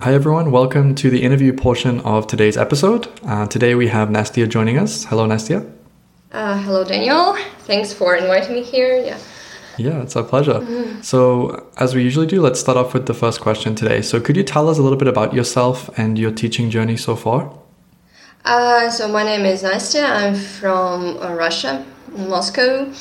Hi, 0.00 0.12
everyone. 0.12 0.50
Welcome 0.50 0.96
to 0.96 1.08
the 1.08 1.22
interview 1.22 1.52
portion 1.52 2.00
of 2.00 2.26
today's 2.26 2.56
episode. 2.56 3.08
Uh, 3.24 3.46
today 3.46 3.74
we 3.74 3.88
have 3.88 4.08
Nastia 4.08 4.48
joining 4.48 4.76
us. 4.76 5.04
Hello, 5.04 5.26
Nastia. 5.26 5.70
Uh, 6.32 6.58
hello, 6.58 6.84
Daniel. 6.84 7.36
Thanks 7.60 7.92
for 7.92 8.16
inviting 8.16 8.54
me 8.54 8.62
here. 8.62 8.96
Yeah. 8.96 9.18
Yeah, 9.78 10.02
it's 10.02 10.16
our 10.16 10.24
pleasure. 10.24 10.64
So, 11.02 11.68
as 11.78 11.94
we 11.94 12.02
usually 12.02 12.26
do, 12.26 12.40
let's 12.40 12.60
start 12.60 12.76
off 12.76 12.92
with 12.92 13.06
the 13.06 13.14
first 13.14 13.40
question 13.40 13.74
today. 13.74 14.02
So, 14.02 14.20
could 14.20 14.36
you 14.36 14.42
tell 14.42 14.68
us 14.68 14.78
a 14.78 14.82
little 14.82 14.98
bit 14.98 15.08
about 15.08 15.32
yourself 15.32 15.88
and 15.96 16.18
your 16.18 16.32
teaching 16.32 16.70
journey 16.70 16.96
so 16.96 17.14
far? 17.16 17.56
Uh, 18.44 18.90
so 18.90 19.08
my 19.08 19.22
name 19.22 19.46
is 19.46 19.62
Nastya. 19.62 20.04
I'm 20.04 20.34
from 20.34 21.16
uh, 21.18 21.32
Russia, 21.34 21.86
Moscow. 22.10 22.92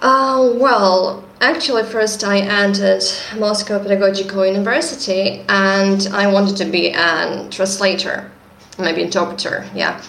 Uh, 0.00 0.52
well, 0.56 1.24
actually, 1.40 1.82
first 1.82 2.22
I 2.22 2.38
entered 2.40 3.02
Moscow 3.38 3.78
Pedagogical 3.78 4.44
University, 4.44 5.42
and 5.48 6.06
I 6.12 6.26
wanted 6.30 6.56
to 6.58 6.66
be 6.66 6.88
a 6.90 7.48
translator, 7.50 8.30
maybe 8.78 9.02
interpreter. 9.02 9.66
Yeah, 9.74 10.02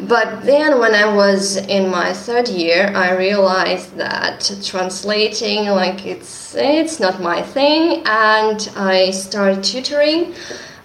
but 0.00 0.44
then 0.44 0.78
when 0.78 0.94
I 0.94 1.14
was 1.14 1.56
in 1.56 1.90
my 1.90 2.14
third 2.14 2.48
year, 2.48 2.90
I 2.94 3.14
realized 3.16 3.96
that 3.96 4.50
translating, 4.64 5.66
like 5.66 6.06
it's 6.06 6.54
it's 6.54 6.98
not 6.98 7.20
my 7.20 7.42
thing, 7.42 8.02
and 8.06 8.70
I 8.76 9.10
started 9.10 9.62
tutoring. 9.62 10.34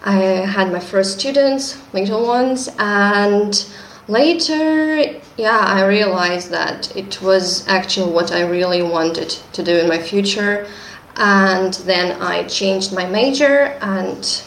I 0.03 0.15
had 0.15 0.71
my 0.71 0.79
first 0.79 1.17
students, 1.19 1.77
little 1.93 2.25
ones, 2.25 2.69
and 2.77 3.65
later, 4.09 5.19
yeah, 5.37 5.59
I 5.59 5.85
realized 5.85 6.49
that 6.49 6.95
it 6.95 7.21
was 7.21 7.67
actually 7.67 8.11
what 8.11 8.31
I 8.31 8.41
really 8.41 8.81
wanted 8.81 9.29
to 9.53 9.63
do 9.63 9.75
in 9.77 9.87
my 9.87 9.99
future. 9.99 10.67
And 11.15 11.73
then 11.85 12.21
I 12.21 12.43
changed 12.43 12.91
my 12.93 13.05
major 13.05 13.77
and 13.81 14.43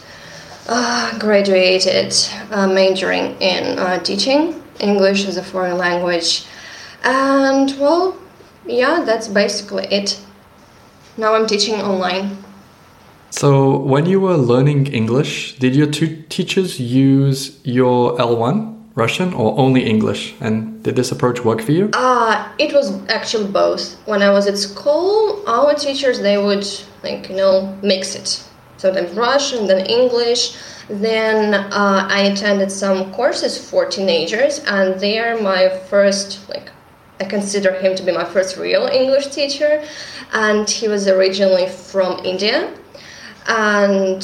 uh, 0.69 1.19
graduated 1.19 2.15
uh, 2.51 2.67
majoring 2.67 3.41
in 3.41 3.79
uh, 3.79 3.99
teaching 4.01 4.63
English 4.81 5.27
as 5.27 5.37
a 5.37 5.43
foreign 5.43 5.79
language. 5.79 6.45
And 7.05 7.75
well, 7.79 8.17
yeah, 8.67 9.03
that's 9.05 9.29
basically 9.29 9.85
it. 9.85 10.21
Now 11.17 11.35
I'm 11.35 11.47
teaching 11.47 11.77
online. 11.77 12.39
So, 13.31 13.79
when 13.79 14.05
you 14.05 14.21
were 14.21 14.37
learning 14.37 14.89
English, 14.89 15.59
did 15.59 15.75
your 15.75 15.87
two 15.87 16.23
teachers 16.29 16.79
use 16.79 17.59
your 17.65 18.17
L1 18.19 18.72
Russian 18.95 19.33
or 19.33 19.59
only 19.59 19.85
English? 19.85 20.35
And 20.41 20.83
did 20.83 20.97
this 20.97 21.13
approach 21.13 21.45
work 21.45 21.61
for 21.61 21.73
you? 21.73 21.91
Uh, 21.93 22.49
it 22.59 22.73
was 22.73 22.93
actually 23.09 23.51
both. 23.51 23.97
When 24.07 24.23
I 24.23 24.31
was 24.31 24.47
at 24.47 24.59
school, 24.59 25.43
our 25.47 25.75
teachers 25.75 26.21
they 26.21 26.39
would 26.39 26.67
like 27.03 27.29
you 27.29 27.37
know 27.37 27.79
mix 27.83 28.15
it. 28.15 28.45
Sometimes 28.77 29.13
Russian, 29.13 29.67
then 29.67 29.87
English. 29.87 30.57
Then 30.89 31.55
uh, 31.55 32.07
I 32.11 32.23
attended 32.23 32.71
some 32.71 33.13
courses 33.13 33.57
for 33.71 33.87
teenagers, 33.87 34.59
and 34.67 34.99
there 35.01 35.41
my 35.41 35.69
first 35.89 36.49
like 36.49 36.71
I 37.21 37.25
consider 37.25 37.73
him 37.73 37.95
to 37.95 38.03
be 38.03 38.13
my 38.13 38.25
first 38.25 38.57
real 38.57 38.87
English 38.87 39.29
teacher, 39.29 39.85
and 40.33 40.69
he 40.69 40.89
was 40.89 41.07
originally 41.07 41.69
from 41.69 42.19
India, 42.25 42.75
and 43.47 44.23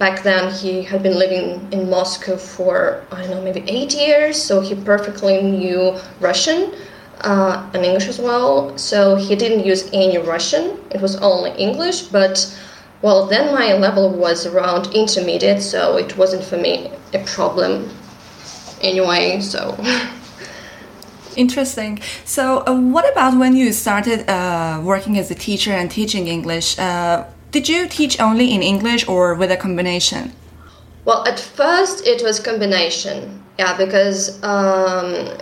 back 0.00 0.22
then 0.22 0.50
he 0.50 0.82
had 0.82 1.02
been 1.02 1.16
living 1.16 1.68
in 1.72 1.90
Moscow 1.90 2.36
for 2.36 3.04
I 3.12 3.20
don't 3.20 3.30
know 3.30 3.42
maybe 3.42 3.62
eight 3.68 3.94
years, 3.94 4.42
so 4.42 4.60
he 4.60 4.74
perfectly 4.74 5.42
knew 5.42 5.94
Russian 6.20 6.74
uh, 7.20 7.70
and 7.74 7.84
English 7.84 8.08
as 8.08 8.18
well. 8.18 8.76
So 8.78 9.14
he 9.14 9.36
didn't 9.36 9.64
use 9.64 9.82
any 9.92 10.16
Russian; 10.18 10.64
it 10.90 11.00
was 11.00 11.14
only 11.16 11.50
English. 11.52 11.98
But 12.18 12.34
well, 13.02 13.26
then 13.26 13.54
my 13.54 13.74
level 13.74 14.10
was 14.10 14.46
around 14.46 14.82
intermediate, 14.94 15.62
so 15.62 15.98
it 15.98 16.16
wasn't 16.16 16.44
for 16.44 16.56
me 16.56 16.90
a 17.12 17.20
problem 17.36 17.88
anyway. 18.80 19.40
So. 19.40 19.60
Interesting. 21.36 22.00
So, 22.24 22.64
uh, 22.66 22.74
what 22.74 23.08
about 23.12 23.38
when 23.38 23.54
you 23.54 23.72
started 23.72 24.28
uh, 24.28 24.80
working 24.82 25.16
as 25.16 25.30
a 25.30 25.34
teacher 25.34 25.72
and 25.72 25.88
teaching 25.88 26.26
English? 26.26 26.76
Did 27.50 27.68
you 27.68 27.88
teach 27.88 28.20
only 28.20 28.54
in 28.54 28.62
English 28.62 29.08
or 29.08 29.34
with 29.34 29.50
a 29.50 29.56
combination? 29.56 30.32
Well, 31.04 31.26
at 31.26 31.40
first 31.40 32.06
it 32.06 32.22
was 32.22 32.38
combination, 32.38 33.42
yeah, 33.58 33.76
because 33.76 34.42
um, 34.44 35.36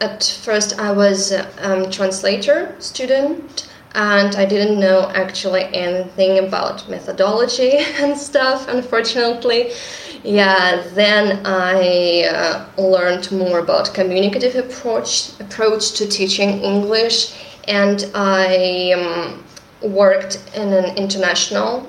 at 0.00 0.24
first 0.42 0.78
I 0.78 0.92
was 0.92 1.32
a 1.32 1.44
um, 1.60 1.90
translator 1.90 2.74
student 2.78 3.68
and 3.94 4.36
I 4.36 4.46
didn't 4.46 4.78
know 4.80 5.10
actually 5.14 5.64
anything 5.74 6.46
about 6.46 6.88
methodology 6.88 7.72
and 7.98 8.16
stuff, 8.16 8.68
unfortunately. 8.68 9.72
Yeah, 10.24 10.82
then 10.94 11.44
I 11.44 12.24
uh, 12.24 12.80
learned 12.80 13.30
more 13.32 13.58
about 13.58 13.92
communicative 13.92 14.56
approach 14.56 15.38
approach 15.40 15.92
to 15.92 16.08
teaching 16.08 16.60
English, 16.62 17.34
and 17.68 18.10
I 18.14 18.92
um, 18.92 19.44
worked 19.82 20.42
in 20.54 20.72
an 20.72 20.96
international 20.96 21.86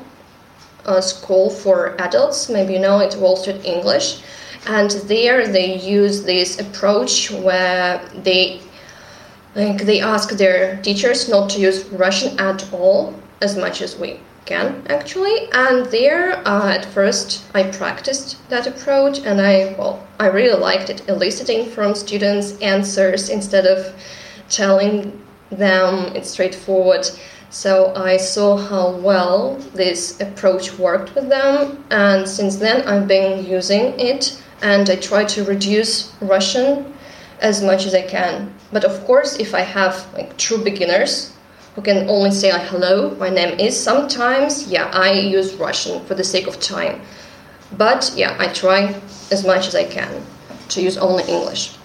uh, 0.85 1.01
school 1.01 1.49
for 1.49 1.99
adults. 2.01 2.49
Maybe 2.49 2.73
you 2.73 2.79
know 2.79 2.99
it, 2.99 3.15
Wall 3.17 3.35
Street 3.35 3.63
English, 3.65 4.21
and 4.67 4.91
there 5.07 5.47
they 5.47 5.79
use 5.79 6.23
this 6.23 6.59
approach 6.59 7.31
where 7.31 8.01
they 8.23 8.61
like 9.55 9.81
they 9.83 9.99
ask 9.99 10.29
their 10.31 10.77
teachers 10.81 11.27
not 11.27 11.49
to 11.51 11.59
use 11.59 11.85
Russian 11.85 12.39
at 12.39 12.71
all 12.73 13.13
as 13.41 13.57
much 13.57 13.81
as 13.81 13.97
we 13.97 14.19
can 14.45 14.85
actually. 14.89 15.49
And 15.53 15.85
there 15.87 16.47
uh, 16.47 16.69
at 16.77 16.85
first 16.85 17.43
i 17.53 17.63
practiced 17.63 18.37
that 18.49 18.67
approach 18.67 19.19
and 19.19 19.39
i 19.39 19.75
well 19.77 19.95
i 20.19 20.27
really 20.27 20.59
liked 20.59 20.89
it 20.89 21.07
eliciting 21.07 21.69
from 21.69 21.93
students 21.93 22.57
answers 22.59 23.29
instead 23.29 23.65
of 23.65 23.93
telling 24.49 24.93
them 25.51 26.15
it's 26.15 26.29
straightforward 26.29 27.05
so 27.49 27.93
i 27.95 28.15
saw 28.17 28.57
how 28.57 28.91
well 28.91 29.55
this 29.73 30.19
approach 30.21 30.77
worked 30.77 31.13
with 31.15 31.29
them 31.29 31.83
and 31.89 32.27
since 32.27 32.57
then 32.57 32.87
i've 32.87 33.07
been 33.07 33.45
using 33.45 33.99
it 33.99 34.41
and 34.61 34.89
i 34.89 34.95
try 34.95 35.23
to 35.23 35.43
reduce 35.43 36.13
russian 36.21 36.93
as 37.41 37.63
much 37.63 37.85
as 37.85 37.93
i 37.95 38.01
can 38.01 38.53
but 38.71 38.83
of 38.83 39.03
course 39.05 39.37
if 39.37 39.53
i 39.53 39.61
have 39.61 40.05
like 40.13 40.37
true 40.37 40.63
beginners 40.63 41.33
who 41.79 41.81
can 41.81 42.09
only 42.09 42.31
say 42.31 42.51
like, 42.51 42.67
hello, 42.67 43.15
my 43.15 43.29
name 43.29 43.57
is. 43.59 43.81
Sometimes, 43.81 44.67
yeah, 44.67 44.91
I 44.93 45.11
use 45.13 45.53
Russian 45.55 46.03
for 46.05 46.13
the 46.13 46.23
sake 46.23 46.47
of 46.47 46.59
time. 46.59 47.01
But 47.77 48.11
yeah, 48.15 48.35
I 48.39 48.47
try 48.47 48.99
as 49.31 49.45
much 49.45 49.67
as 49.67 49.75
I 49.75 49.85
can 49.85 50.23
to 50.69 50.81
use 50.81 50.97
only 50.97 51.23
English. 51.23 51.77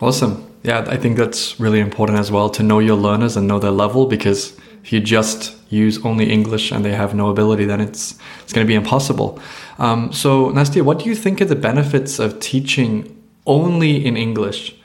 Awesome. 0.00 0.44
Yeah, 0.62 0.84
I 0.88 0.96
think 0.96 1.16
that's 1.16 1.60
really 1.60 1.80
important 1.80 2.18
as 2.18 2.32
well 2.32 2.50
to 2.50 2.62
know 2.62 2.80
your 2.80 2.96
learners 2.96 3.36
and 3.36 3.46
know 3.46 3.58
their 3.58 3.70
level 3.70 4.06
because 4.06 4.56
If 4.86 4.92
you 4.92 5.00
just 5.00 5.56
use 5.68 5.98
only 6.04 6.30
English 6.30 6.70
and 6.70 6.84
they 6.84 6.92
have 6.92 7.12
no 7.12 7.28
ability, 7.28 7.64
then 7.64 7.80
it's 7.80 8.16
it's 8.44 8.52
going 8.52 8.64
to 8.64 8.68
be 8.68 8.76
impossible. 8.76 9.40
Um, 9.80 10.12
so, 10.12 10.52
Nastia, 10.52 10.82
what 10.82 11.00
do 11.00 11.06
you 11.06 11.16
think 11.16 11.40
are 11.40 11.44
the 11.44 11.56
benefits 11.56 12.20
of 12.20 12.38
teaching 12.38 13.20
only 13.48 14.06
in 14.06 14.16
English? 14.16 14.76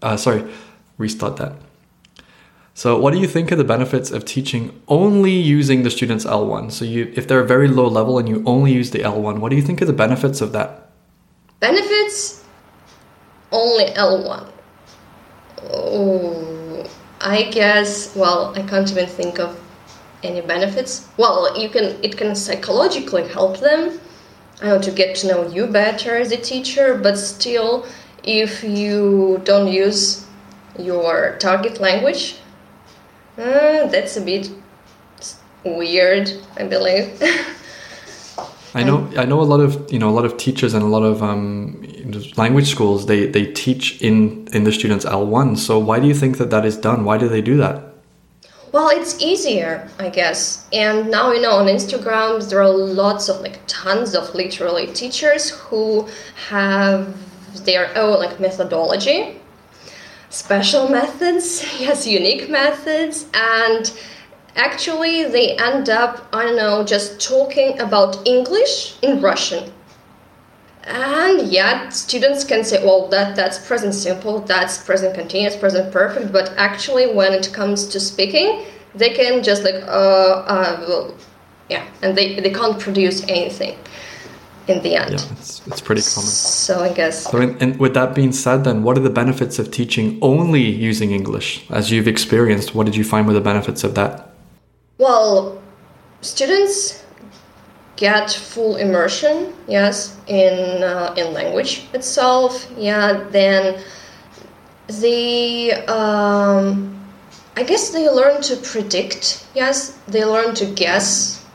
Uh, 0.00 0.16
sorry, 0.16 0.50
restart 0.96 1.36
that. 1.36 1.52
So, 2.72 2.98
what 2.98 3.12
do 3.12 3.20
you 3.20 3.28
think 3.28 3.52
are 3.52 3.56
the 3.56 3.70
benefits 3.76 4.10
of 4.10 4.24
teaching 4.24 4.80
only 4.88 5.32
using 5.32 5.82
the 5.82 5.90
student's 5.90 6.24
L1? 6.24 6.72
So, 6.72 6.86
you 6.86 7.12
if 7.14 7.28
they're 7.28 7.44
very 7.44 7.68
low 7.68 7.88
level 7.88 8.18
and 8.18 8.26
you 8.26 8.42
only 8.46 8.72
use 8.72 8.90
the 8.90 9.00
L1, 9.00 9.40
what 9.40 9.50
do 9.50 9.56
you 9.56 9.62
think 9.62 9.82
are 9.82 9.90
the 9.92 9.92
benefits 9.92 10.40
of 10.40 10.52
that? 10.52 10.92
Benefits 11.60 12.42
only 13.52 13.84
L1. 13.92 14.50
Oh, 15.64 16.59
I 17.20 17.44
guess. 17.50 18.14
Well, 18.16 18.52
I 18.56 18.62
can't 18.62 18.90
even 18.90 19.06
think 19.06 19.38
of 19.38 19.58
any 20.22 20.40
benefits. 20.40 21.06
Well, 21.16 21.58
you 21.60 21.68
can. 21.68 22.02
It 22.02 22.16
can 22.16 22.34
psychologically 22.34 23.28
help 23.28 23.60
them. 23.60 24.00
I 24.62 24.66
know 24.66 24.80
to 24.80 24.90
get 24.90 25.16
to 25.16 25.28
know 25.28 25.48
you 25.48 25.66
better 25.66 26.16
as 26.16 26.32
a 26.32 26.36
teacher, 26.36 26.98
but 27.02 27.16
still, 27.16 27.86
if 28.24 28.62
you 28.62 29.40
don't 29.44 29.72
use 29.72 30.26
your 30.78 31.36
target 31.38 31.80
language, 31.80 32.36
uh, 33.38 33.86
that's 33.88 34.16
a 34.16 34.20
bit 34.20 34.50
weird, 35.64 36.30
I 36.56 36.64
believe. 36.64 37.22
I 38.74 38.84
know 38.84 39.10
I 39.16 39.24
know 39.24 39.40
a 39.40 39.42
lot 39.42 39.60
of 39.60 39.92
you 39.92 39.98
know 39.98 40.08
a 40.08 40.16
lot 40.18 40.24
of 40.24 40.36
teachers 40.36 40.74
and 40.74 40.82
a 40.82 40.86
lot 40.86 41.02
of 41.02 41.22
um, 41.22 41.82
language 42.36 42.68
schools 42.68 43.06
they 43.06 43.26
they 43.26 43.46
teach 43.52 44.00
in 44.00 44.46
in 44.52 44.64
the 44.64 44.72
students 44.72 45.04
L1. 45.04 45.58
So 45.58 45.78
why 45.78 45.98
do 45.98 46.06
you 46.06 46.14
think 46.14 46.38
that 46.38 46.50
that 46.50 46.64
is 46.64 46.76
done? 46.76 47.04
Why 47.04 47.18
do 47.18 47.28
they 47.28 47.42
do 47.42 47.56
that? 47.56 47.82
Well, 48.72 48.88
it's 48.88 49.20
easier, 49.20 49.88
I 49.98 50.10
guess. 50.10 50.68
And 50.72 51.10
now 51.10 51.32
you 51.32 51.40
know 51.40 51.52
on 51.52 51.66
Instagram 51.66 52.48
there 52.48 52.62
are 52.62 52.70
lots 52.70 53.28
of 53.28 53.40
like 53.40 53.58
tons 53.66 54.14
of 54.14 54.32
literally 54.34 54.86
teachers 54.88 55.50
who 55.50 56.08
have 56.48 57.16
their 57.64 57.96
own 57.98 58.20
like 58.20 58.38
methodology, 58.38 59.40
special 60.28 60.88
methods, 60.88 61.64
yes, 61.80 62.06
unique 62.06 62.48
methods, 62.48 63.26
and 63.34 63.92
actually 64.56 65.24
they 65.24 65.56
end 65.56 65.88
up 65.88 66.26
i 66.32 66.42
don't 66.44 66.56
know 66.56 66.84
just 66.84 67.20
talking 67.20 67.78
about 67.80 68.26
english 68.26 68.96
in 69.02 69.20
russian. 69.20 69.72
And 70.82 71.52
yet 71.52 71.92
students 71.92 72.42
can 72.42 72.64
say 72.64 72.82
well 72.82 73.06
that 73.08 73.36
that's 73.36 73.58
present 73.58 73.94
simple 73.94 74.40
that's 74.40 74.78
present 74.78 75.14
continuous 75.14 75.54
present 75.54 75.92
perfect 75.92 76.32
but 76.32 76.52
actually 76.56 77.14
when 77.14 77.32
it 77.32 77.52
comes 77.52 77.86
to 77.88 78.00
speaking 78.00 78.64
they 78.94 79.10
can 79.10 79.42
just 79.42 79.62
like 79.62 79.82
uh, 79.84 80.44
uh 80.54 80.84
well, 80.88 81.14
yeah 81.68 81.84
and 82.02 82.16
they, 82.16 82.40
they 82.40 82.50
can't 82.50 82.80
produce 82.80 83.22
anything 83.28 83.76
in 84.68 84.82
the 84.82 84.96
end. 84.96 85.12
Yeah 85.12 85.32
it's, 85.32 85.66
it's 85.66 85.80
pretty 85.82 86.02
common. 86.02 86.30
So 86.30 86.80
i 86.82 86.92
guess. 86.92 87.30
So 87.30 87.38
in, 87.38 87.58
and 87.58 87.78
with 87.78 87.92
that 87.94 88.14
being 88.14 88.32
said 88.32 88.64
then 88.64 88.82
what 88.82 88.96
are 88.96 89.02
the 89.02 89.10
benefits 89.10 89.58
of 89.58 89.70
teaching 89.70 90.18
only 90.22 90.62
using 90.62 91.12
english? 91.12 91.70
As 91.70 91.90
you've 91.92 92.08
experienced 92.08 92.74
what 92.74 92.86
did 92.86 92.96
you 92.96 93.04
find 93.04 93.26
were 93.26 93.34
the 93.34 93.40
benefits 93.52 93.84
of 93.84 93.94
that 93.96 94.29
well, 95.00 95.60
students 96.20 97.02
get 97.96 98.30
full 98.30 98.76
immersion, 98.76 99.54
yes, 99.66 100.18
in 100.26 100.82
uh, 100.82 101.14
in 101.16 101.32
language 101.32 101.88
itself. 101.94 102.70
Yeah, 102.76 103.24
then 103.30 103.82
they, 104.88 105.72
um, 105.86 107.00
I 107.56 107.62
guess 107.62 107.90
they 107.90 108.10
learn 108.10 108.42
to 108.42 108.56
predict. 108.56 109.46
Yes, 109.54 109.98
they 110.06 110.24
learn 110.24 110.54
to 110.56 110.66
guess 110.66 111.46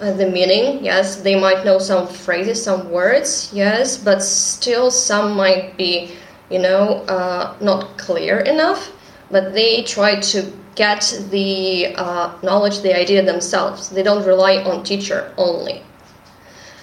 uh, 0.00 0.12
the 0.12 0.30
meaning. 0.30 0.82
Yes, 0.82 1.16
they 1.20 1.38
might 1.38 1.64
know 1.66 1.78
some 1.78 2.06
phrases, 2.06 2.62
some 2.62 2.90
words. 2.90 3.50
Yes, 3.52 3.98
but 3.98 4.22
still 4.22 4.90
some 4.90 5.36
might 5.36 5.76
be, 5.76 6.12
you 6.50 6.58
know, 6.58 7.04
uh, 7.04 7.54
not 7.60 7.98
clear 7.98 8.38
enough. 8.40 8.92
But 9.30 9.52
they 9.52 9.82
try 9.82 10.20
to 10.32 10.52
get 10.74 11.20
the 11.30 11.94
uh, 11.96 12.32
knowledge, 12.42 12.80
the 12.80 12.96
idea 12.96 13.22
themselves. 13.22 13.90
They 13.90 14.02
don't 14.02 14.24
rely 14.24 14.62
on 14.62 14.84
teacher 14.84 15.32
only. 15.36 15.82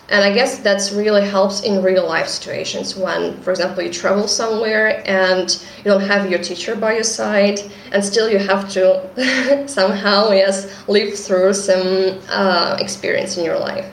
And 0.09 0.23
I 0.23 0.33
guess 0.33 0.57
that's 0.57 0.91
really 0.91 1.23
helps 1.23 1.61
in 1.61 1.83
real 1.83 2.07
life 2.07 2.27
situations 2.27 2.95
when, 2.95 3.39
for 3.41 3.51
example, 3.51 3.83
you 3.83 3.93
travel 3.93 4.27
somewhere 4.27 5.03
and 5.07 5.63
you 5.77 5.83
don't 5.83 6.01
have 6.01 6.29
your 6.31 6.39
teacher 6.39 6.75
by 6.75 6.93
your 6.93 7.03
side, 7.03 7.59
and 7.91 8.03
still 8.03 8.27
you 8.27 8.39
have 8.39 8.67
to 8.71 9.67
somehow, 9.67 10.31
yes, 10.31 10.87
live 10.87 11.17
through 11.17 11.53
some 11.53 12.19
uh, 12.29 12.77
experience 12.79 13.37
in 13.37 13.45
your 13.45 13.59
life. 13.59 13.85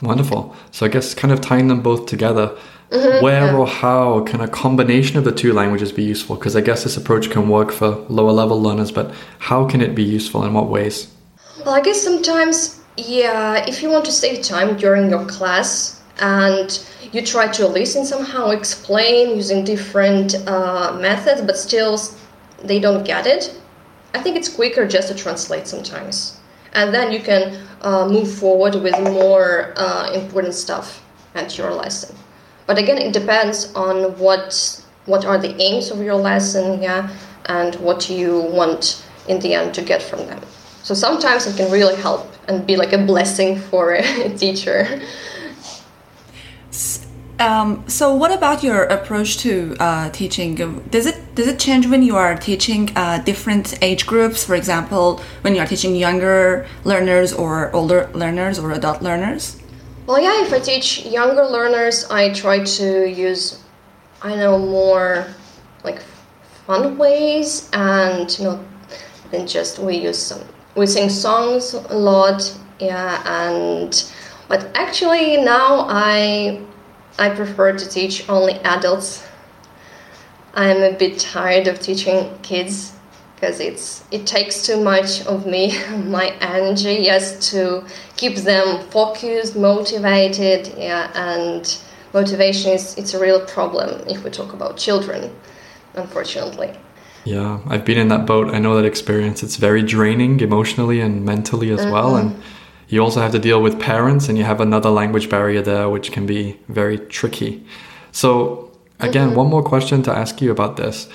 Wonderful. 0.00 0.56
So 0.70 0.86
I 0.86 0.88
guess 0.88 1.12
kind 1.12 1.30
of 1.30 1.42
tying 1.42 1.68
them 1.68 1.82
both 1.82 2.06
together 2.06 2.56
Mm-hmm, 2.90 3.22
Where 3.22 3.46
yeah. 3.46 3.56
or 3.56 3.68
how 3.68 4.20
can 4.22 4.40
a 4.40 4.48
combination 4.48 5.16
of 5.16 5.22
the 5.22 5.30
two 5.30 5.52
languages 5.52 5.92
be 5.92 6.02
useful? 6.02 6.34
Because 6.34 6.56
I 6.56 6.60
guess 6.60 6.82
this 6.82 6.96
approach 6.96 7.30
can 7.30 7.48
work 7.48 7.70
for 7.70 7.90
lower 8.08 8.32
level 8.32 8.60
learners, 8.60 8.90
but 8.90 9.14
how 9.38 9.64
can 9.64 9.80
it 9.80 9.94
be 9.94 10.02
useful 10.02 10.44
in 10.44 10.52
what 10.54 10.68
ways? 10.68 11.08
Well, 11.64 11.74
I 11.74 11.82
guess 11.82 12.02
sometimes, 12.02 12.80
yeah, 12.96 13.64
if 13.68 13.80
you 13.80 13.90
want 13.90 14.04
to 14.06 14.12
save 14.12 14.42
time 14.42 14.76
during 14.76 15.08
your 15.08 15.24
class 15.26 16.02
and 16.18 16.84
you 17.12 17.22
try 17.22 17.46
to 17.48 17.66
listen 17.68 18.04
somehow, 18.04 18.50
explain 18.50 19.36
using 19.36 19.64
different 19.64 20.34
uh, 20.48 20.98
methods, 21.00 21.42
but 21.42 21.56
still 21.56 21.96
they 22.64 22.80
don't 22.80 23.04
get 23.04 23.24
it, 23.24 23.54
I 24.14 24.20
think 24.20 24.36
it's 24.36 24.48
quicker 24.48 24.86
just 24.88 25.06
to 25.08 25.14
translate 25.14 25.68
sometimes. 25.68 26.40
And 26.72 26.92
then 26.92 27.12
you 27.12 27.20
can 27.20 27.56
uh, 27.82 28.08
move 28.08 28.32
forward 28.32 28.74
with 28.74 28.98
more 29.00 29.72
uh, 29.76 30.12
important 30.12 30.54
stuff 30.54 31.04
at 31.36 31.56
your 31.56 31.72
lesson. 31.72 32.16
But 32.70 32.78
again, 32.78 32.98
it 32.98 33.12
depends 33.12 33.74
on 33.74 34.16
what 34.16 34.80
what 35.06 35.24
are 35.24 35.38
the 35.38 35.60
aims 35.60 35.90
of 35.90 35.98
your 36.00 36.14
lesson, 36.14 36.80
yeah, 36.80 37.10
and 37.46 37.74
what 37.86 38.08
you 38.08 38.42
want 38.42 39.04
in 39.26 39.40
the 39.40 39.54
end 39.54 39.74
to 39.74 39.82
get 39.82 40.00
from 40.00 40.20
them. 40.28 40.40
So 40.84 40.94
sometimes 40.94 41.48
it 41.48 41.56
can 41.56 41.68
really 41.72 41.96
help 41.96 42.32
and 42.46 42.64
be 42.64 42.76
like 42.76 42.92
a 42.92 42.98
blessing 42.98 43.58
for 43.58 43.94
a 43.94 44.28
teacher. 44.42 45.02
Um, 47.40 47.82
so, 47.88 48.14
what 48.14 48.30
about 48.30 48.62
your 48.62 48.84
approach 48.84 49.38
to 49.38 49.74
uh, 49.80 50.10
teaching? 50.10 50.54
Does 50.90 51.06
it 51.06 51.34
does 51.34 51.48
it 51.48 51.58
change 51.58 51.88
when 51.88 52.04
you 52.04 52.14
are 52.14 52.36
teaching 52.36 52.92
uh, 52.94 53.18
different 53.18 53.82
age 53.82 54.06
groups? 54.06 54.44
For 54.44 54.54
example, 54.54 55.20
when 55.40 55.56
you 55.56 55.60
are 55.60 55.66
teaching 55.66 55.96
younger 55.96 56.68
learners 56.84 57.32
or 57.32 57.74
older 57.74 58.08
learners 58.14 58.60
or 58.60 58.70
adult 58.70 59.02
learners? 59.02 59.59
Well, 60.10 60.20
yeah, 60.20 60.44
if 60.44 60.52
I 60.52 60.58
teach 60.58 61.06
younger 61.06 61.44
learners, 61.44 62.04
I 62.10 62.32
try 62.32 62.64
to 62.64 63.08
use, 63.08 63.62
I 64.20 64.34
know, 64.34 64.58
more 64.58 65.24
like 65.84 66.02
fun 66.66 66.98
ways 66.98 67.70
and, 67.72 68.36
you 68.36 68.44
know, 68.46 68.64
than 69.30 69.46
just 69.46 69.78
we 69.78 69.98
use 69.98 70.18
some, 70.18 70.40
we 70.74 70.86
sing 70.86 71.10
songs 71.10 71.74
a 71.74 71.96
lot, 71.96 72.42
yeah, 72.80 73.22
and, 73.24 74.12
but 74.48 74.76
actually 74.76 75.36
now 75.36 75.86
I, 75.88 76.60
I 77.20 77.30
prefer 77.30 77.78
to 77.78 77.88
teach 77.88 78.28
only 78.28 78.54
adults. 78.64 79.24
I'm 80.54 80.82
a 80.82 80.92
bit 80.92 81.20
tired 81.20 81.68
of 81.68 81.78
teaching 81.78 82.36
kids 82.42 82.94
because 83.40 83.58
it's 83.58 84.04
it 84.10 84.26
takes 84.26 84.66
too 84.66 84.78
much 84.82 85.24
of 85.26 85.46
me 85.46 85.72
my 86.04 86.28
energy 86.40 86.96
yes 87.00 87.50
to 87.50 87.82
keep 88.16 88.36
them 88.36 88.86
focused 88.90 89.56
motivated 89.56 90.72
yeah 90.76 91.10
and 91.14 91.78
motivation 92.12 92.72
is 92.72 92.96
it's 92.98 93.14
a 93.14 93.20
real 93.20 93.40
problem 93.46 94.06
if 94.08 94.22
we 94.24 94.30
talk 94.30 94.52
about 94.52 94.76
children 94.76 95.34
unfortunately. 95.94 96.70
Yeah 97.24 97.60
i've 97.68 97.84
been 97.84 97.98
in 97.98 98.08
that 98.08 98.26
boat. 98.26 98.54
I 98.54 98.58
know 98.58 98.76
that 98.76 98.86
experience. 98.86 99.42
It's 99.42 99.56
very 99.56 99.82
draining 99.82 100.40
emotionally 100.40 101.00
and 101.00 101.24
mentally 101.24 101.70
as 101.70 101.80
mm-hmm. 101.80 101.92
well 101.92 102.16
and 102.16 102.40
you 102.88 103.00
also 103.00 103.20
have 103.20 103.32
to 103.32 103.38
deal 103.38 103.62
with 103.62 103.78
parents 103.78 104.28
and 104.28 104.36
you 104.36 104.44
have 104.44 104.60
another 104.60 104.90
language 104.90 105.30
barrier 105.30 105.62
there 105.62 105.88
which 105.88 106.12
can 106.12 106.26
be 106.26 106.58
very 106.68 106.98
tricky. 106.98 107.64
So 108.12 108.70
again 108.98 109.28
mm-hmm. 109.28 109.36
one 109.36 109.48
more 109.48 109.62
question 109.62 110.02
to 110.02 110.12
ask 110.12 110.42
you 110.42 110.50
about 110.50 110.76
this 110.76 111.08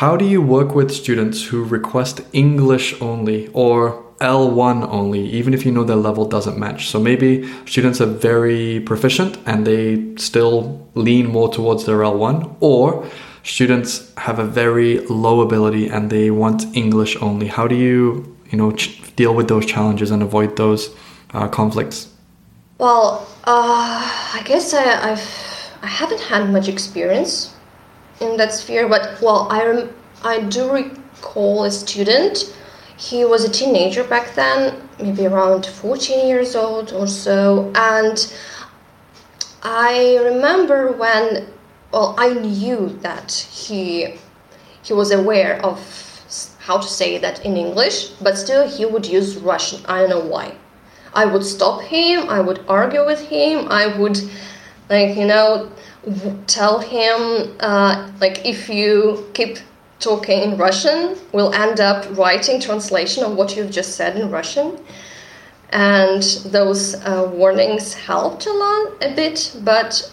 how 0.00 0.16
do 0.16 0.24
you 0.24 0.40
work 0.40 0.74
with 0.74 0.90
students 0.90 1.44
who 1.44 1.62
request 1.62 2.22
English 2.32 2.98
only 3.02 3.48
or 3.48 4.02
L1 4.22 4.88
only, 4.88 5.20
even 5.28 5.52
if 5.52 5.66
you 5.66 5.70
know 5.70 5.84
their 5.84 5.96
level 6.08 6.24
doesn't 6.24 6.56
match? 6.56 6.88
So 6.88 6.98
maybe 6.98 7.46
students 7.66 8.00
are 8.00 8.06
very 8.06 8.80
proficient 8.80 9.36
and 9.44 9.66
they 9.66 10.16
still 10.16 10.88
lean 10.94 11.26
more 11.26 11.52
towards 11.52 11.84
their 11.84 11.98
L1, 11.98 12.56
or 12.60 13.06
students 13.42 14.10
have 14.16 14.38
a 14.38 14.46
very 14.46 15.00
low 15.08 15.42
ability 15.42 15.88
and 15.88 16.08
they 16.08 16.30
want 16.30 16.74
English 16.74 17.14
only. 17.20 17.48
How 17.48 17.68
do 17.68 17.74
you, 17.74 18.34
you 18.50 18.56
know, 18.56 18.72
ch- 18.72 19.14
deal 19.16 19.34
with 19.34 19.48
those 19.48 19.66
challenges 19.66 20.10
and 20.10 20.22
avoid 20.22 20.56
those 20.56 20.88
uh, 21.34 21.48
conflicts? 21.48 22.08
Well, 22.78 23.28
uh, 23.44 24.00
I 24.38 24.42
guess 24.46 24.72
I, 24.72 25.12
I've 25.12 25.28
I 25.82 25.88
haven't 25.88 26.20
had 26.20 26.48
much 26.48 26.68
experience 26.68 27.52
in 28.22 28.36
that 28.38 28.52
sphere. 28.52 28.88
But 28.88 29.20
well, 29.20 29.48
I 29.50 29.64
rem- 29.66 29.90
I 30.22 30.40
do 30.40 30.70
recall 30.72 31.64
a 31.64 31.70
student. 31.70 32.54
he 32.96 33.24
was 33.24 33.42
a 33.44 33.50
teenager 33.50 34.04
back 34.04 34.34
then, 34.36 34.58
maybe 35.00 35.26
around 35.26 35.66
14 35.66 36.28
years 36.28 36.54
old 36.54 36.92
or 36.92 37.06
so. 37.08 37.72
And 37.74 38.16
I 39.62 40.18
remember 40.22 40.92
when, 40.92 41.46
well, 41.92 42.14
I 42.18 42.34
knew 42.34 42.88
that 43.02 43.32
he 43.32 44.14
he 44.82 44.92
was 44.92 45.10
aware 45.12 45.64
of 45.64 45.78
how 46.58 46.78
to 46.78 46.88
say 46.88 47.18
that 47.18 47.44
in 47.44 47.56
English, 47.56 48.08
but 48.20 48.36
still 48.38 48.68
he 48.68 48.84
would 48.86 49.06
use 49.06 49.36
Russian. 49.36 49.80
I 49.86 50.00
don't 50.00 50.10
know 50.10 50.20
why. 50.34 50.54
I 51.14 51.24
would 51.26 51.44
stop 51.44 51.82
him, 51.82 52.28
I 52.28 52.40
would 52.40 52.60
argue 52.68 53.04
with 53.04 53.20
him, 53.20 53.68
I 53.70 53.86
would, 53.98 54.18
like, 54.88 55.16
you 55.16 55.26
know, 55.26 55.70
tell 56.46 56.78
him, 56.80 57.56
uh, 57.60 58.10
like, 58.20 58.44
if 58.44 58.68
you 58.68 59.28
keep 59.34 59.58
talking 60.00 60.42
in 60.42 60.56
Russian, 60.56 61.16
we'll 61.32 61.52
end 61.52 61.80
up 61.80 62.06
writing 62.18 62.60
translation 62.60 63.24
of 63.24 63.36
what 63.36 63.56
you've 63.56 63.70
just 63.70 63.96
said 63.96 64.16
in 64.16 64.30
Russian. 64.30 64.78
And 65.70 66.22
those 66.44 66.96
uh, 66.96 67.30
warnings 67.32 67.94
helped 67.94 68.46
a 68.46 68.52
lot, 68.52 69.02
a 69.02 69.14
bit, 69.14 69.56
but 69.62 70.12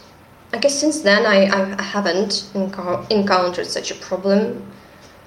I 0.54 0.58
guess 0.58 0.80
since 0.80 1.02
then 1.02 1.26
I, 1.26 1.48
I 1.78 1.82
haven't 1.82 2.50
encountered 2.56 3.68
such 3.68 3.92
a 3.92 3.96
problem. 3.96 4.66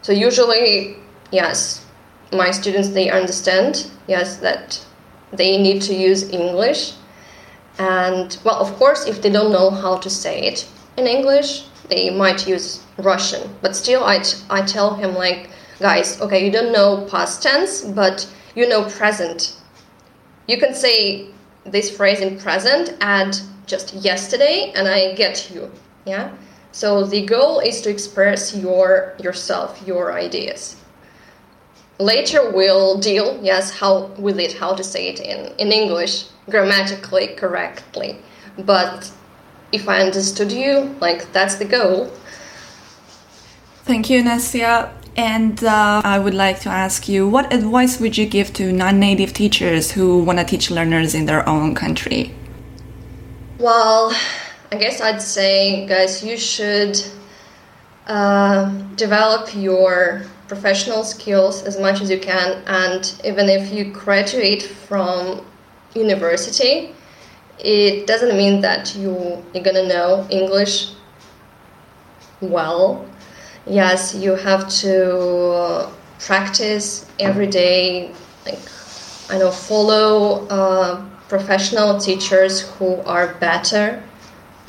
So 0.01 0.12
usually, 0.12 0.96
yes, 1.31 1.85
my 2.33 2.51
students 2.51 2.88
they 2.88 3.11
understand, 3.11 3.90
yes, 4.09 4.38
that 4.38 4.85
they 5.33 5.62
need 5.62 5.83
to 5.83 5.94
use 5.94 6.31
English. 6.31 6.94
And 7.79 8.37
well, 8.45 8.57
of 8.57 8.75
course, 8.77 9.07
if 9.07 9.23
they 9.23 9.31
don't 9.31 9.53
know 9.53 9.71
how 9.71 9.97
to 9.99 10.11
say 10.11 10.43
it 10.43 10.69
in 10.97 11.07
English, 11.07 11.65
they 11.89 12.11
might 12.11 12.47
use 12.47 12.83
Russian. 12.99 13.43
But 13.61 13.77
still, 13.77 14.05
I, 14.05 14.23
I 14.51 14.63
tell 14.63 14.95
him, 14.95 15.15
like, 15.15 15.51
guys, 15.81 16.21
okay, 16.21 16.45
you 16.45 16.53
don't 16.53 16.73
know 16.73 17.07
past 17.11 17.43
tense, 17.43 17.83
but 17.83 18.29
you 18.55 18.69
know 18.69 18.85
present. 18.85 19.57
You 20.47 20.59
can 20.59 20.75
say 20.75 21.29
this 21.65 21.95
phrase 21.97 22.21
in 22.21 22.39
present, 22.39 22.97
add 23.01 23.37
just 23.67 23.95
yesterday, 23.95 24.73
and 24.75 24.87
I 24.89 25.15
get 25.15 25.51
you. 25.51 25.71
Yeah? 26.05 26.33
So 26.73 27.05
the 27.05 27.25
goal 27.25 27.61
is 27.61 27.81
to 27.83 27.91
express 27.91 28.57
your 28.57 29.15
yourself, 29.23 29.83
your 29.87 30.13
ideas 30.13 30.77
later 31.99 32.51
we'll 32.51 32.99
deal 32.99 33.39
yes 33.43 33.71
how 33.71 34.07
with 34.19 34.39
it 34.39 34.53
how 34.55 34.75
to 34.75 34.83
say 34.83 35.09
it 35.09 35.21
in, 35.21 35.53
in 35.59 35.73
english 35.73 36.27
grammatically 36.51 37.29
correctly. 37.29 38.19
But 38.59 39.11
if 39.71 39.89
i 39.89 40.03
understood 40.03 40.53
you 40.53 40.95
like 41.01 41.33
that's 41.33 41.57
the 41.57 41.65
goal. 41.65 42.11
Thank 43.85 44.11
you 44.11 44.23
Nastia 44.23 44.93
and 45.17 45.63
uh, 45.63 46.01
i 46.05 46.19
would 46.19 46.35
like 46.35 46.61
to 46.61 46.69
ask 46.69 47.09
you 47.09 47.29
what 47.29 47.53
advice 47.53 48.01
would 48.01 48.17
you 48.17 48.27
give 48.27 48.53
to 48.55 48.73
non-native 48.73 49.33
teachers 49.33 49.93
who 49.93 50.23
want 50.25 50.39
to 50.39 50.45
teach 50.45 50.71
learners 50.71 51.15
in 51.15 51.27
their 51.27 51.47
own 51.49 51.75
country? 51.75 52.35
Well 53.59 54.13
i 54.73 54.77
guess 54.77 55.01
i'd 55.01 55.23
say 55.23 55.87
guys 55.87 56.25
you 56.25 56.37
should 56.37 56.97
uh, 58.07 58.71
develop 58.97 59.55
your 59.55 60.23
professional 60.53 61.03
skills 61.03 61.62
as 61.62 61.81
much 61.81 62.03
as 62.03 62.11
you 62.11 62.21
can 62.21 62.62
and 62.67 63.19
even 63.25 63.49
if 63.49 63.73
you 63.73 63.85
graduate 63.91 64.62
from 64.62 65.41
university 65.95 66.95
it 67.59 68.07
doesn't 68.07 68.37
mean 68.37 68.61
that 68.61 68.95
you 68.95 69.43
you're 69.55 69.65
gonna 69.65 69.88
know 69.88 70.27
english 70.29 70.91
well. 72.43 73.07
Yes 73.65 74.15
you 74.15 74.33
have 74.49 74.69
to 74.85 75.88
practice 76.19 77.07
every 77.19 77.47
day 77.47 78.11
like 78.45 78.65
i 79.31 79.38
know 79.38 79.51
follow 79.51 80.47
uh, 80.59 81.03
professional 81.29 81.99
teachers 81.99 82.55
who 82.73 82.97
are 83.15 83.29
better 83.49 84.03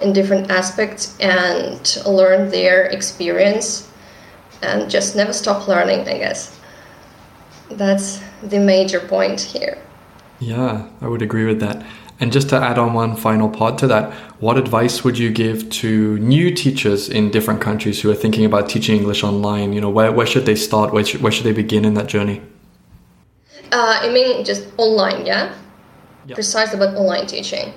in 0.01 0.13
different 0.13 0.49
aspects 0.49 1.17
and 1.19 1.97
learn 2.05 2.49
their 2.49 2.85
experience 2.97 3.89
and 4.63 4.89
just 4.89 5.15
never 5.15 5.33
stop 5.33 5.67
learning, 5.67 6.07
I 6.07 6.17
guess. 6.17 6.59
That's 7.69 8.21
the 8.41 8.59
major 8.59 8.99
point 8.99 9.41
here. 9.41 9.77
Yeah, 10.39 10.89
I 11.01 11.07
would 11.07 11.21
agree 11.21 11.45
with 11.45 11.59
that. 11.59 11.85
And 12.19 12.31
just 12.31 12.49
to 12.49 12.55
add 12.55 12.77
on 12.77 12.93
one 12.93 13.15
final 13.15 13.49
part 13.49 13.77
to 13.79 13.87
that, 13.87 14.13
what 14.39 14.57
advice 14.57 15.03
would 15.03 15.17
you 15.17 15.31
give 15.31 15.69
to 15.81 16.17
new 16.19 16.53
teachers 16.53 17.09
in 17.09 17.31
different 17.31 17.59
countries 17.59 18.01
who 18.01 18.11
are 18.11 18.15
thinking 18.15 18.45
about 18.45 18.69
teaching 18.69 18.97
English 18.97 19.23
online? 19.23 19.73
You 19.73 19.81
know, 19.81 19.89
where, 19.89 20.11
where 20.11 20.27
should 20.27 20.45
they 20.45 20.55
start? 20.55 20.93
Where 20.93 21.03
should, 21.03 21.21
where 21.21 21.31
should 21.31 21.45
they 21.45 21.53
begin 21.53 21.85
in 21.85 21.95
that 21.95 22.07
journey? 22.07 22.41
Uh, 23.71 23.99
I 24.01 24.09
mean, 24.09 24.45
just 24.45 24.67
online, 24.77 25.25
yeah? 25.25 25.53
Yep. 26.27 26.35
Precise 26.35 26.73
about 26.73 26.95
online 26.95 27.25
teaching. 27.25 27.67
Yep. 27.67 27.75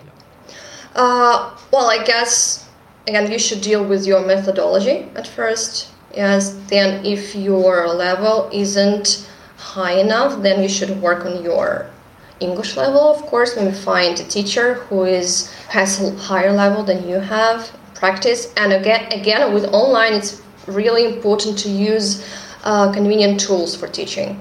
Uh, 0.94 1.56
well, 1.72 1.90
I 1.90 2.04
guess, 2.04 2.68
again, 3.06 3.30
you 3.30 3.38
should 3.38 3.62
deal 3.62 3.84
with 3.84 4.06
your 4.06 4.24
methodology 4.24 5.08
at 5.14 5.26
first 5.26 5.90
yes 6.14 6.56
then 6.68 7.04
if 7.04 7.34
your 7.34 7.88
level 7.88 8.48
isn't 8.52 9.28
high 9.56 9.98
enough 9.98 10.42
then 10.42 10.62
you 10.62 10.68
should 10.68 11.00
work 11.00 11.24
on 11.24 11.42
your 11.42 11.90
english 12.40 12.76
level 12.76 13.00
of 13.14 13.22
course. 13.26 13.56
Maybe 13.56 13.72
find 13.72 14.18
a 14.20 14.24
teacher 14.24 14.74
who 14.74 15.04
is 15.04 15.50
has 15.68 16.00
a 16.02 16.14
higher 16.16 16.52
level 16.52 16.82
than 16.82 17.08
you 17.08 17.16
have 17.16 17.70
practice. 17.94 18.52
And 18.56 18.72
again 18.72 19.10
again 19.12 19.54
with 19.54 19.64
online 19.72 20.12
it's 20.12 20.42
really 20.66 21.04
important 21.04 21.58
to 21.60 21.68
use 21.70 22.26
uh, 22.64 22.92
convenient 22.92 23.40
tools 23.40 23.74
for 23.74 23.88
teaching. 23.88 24.38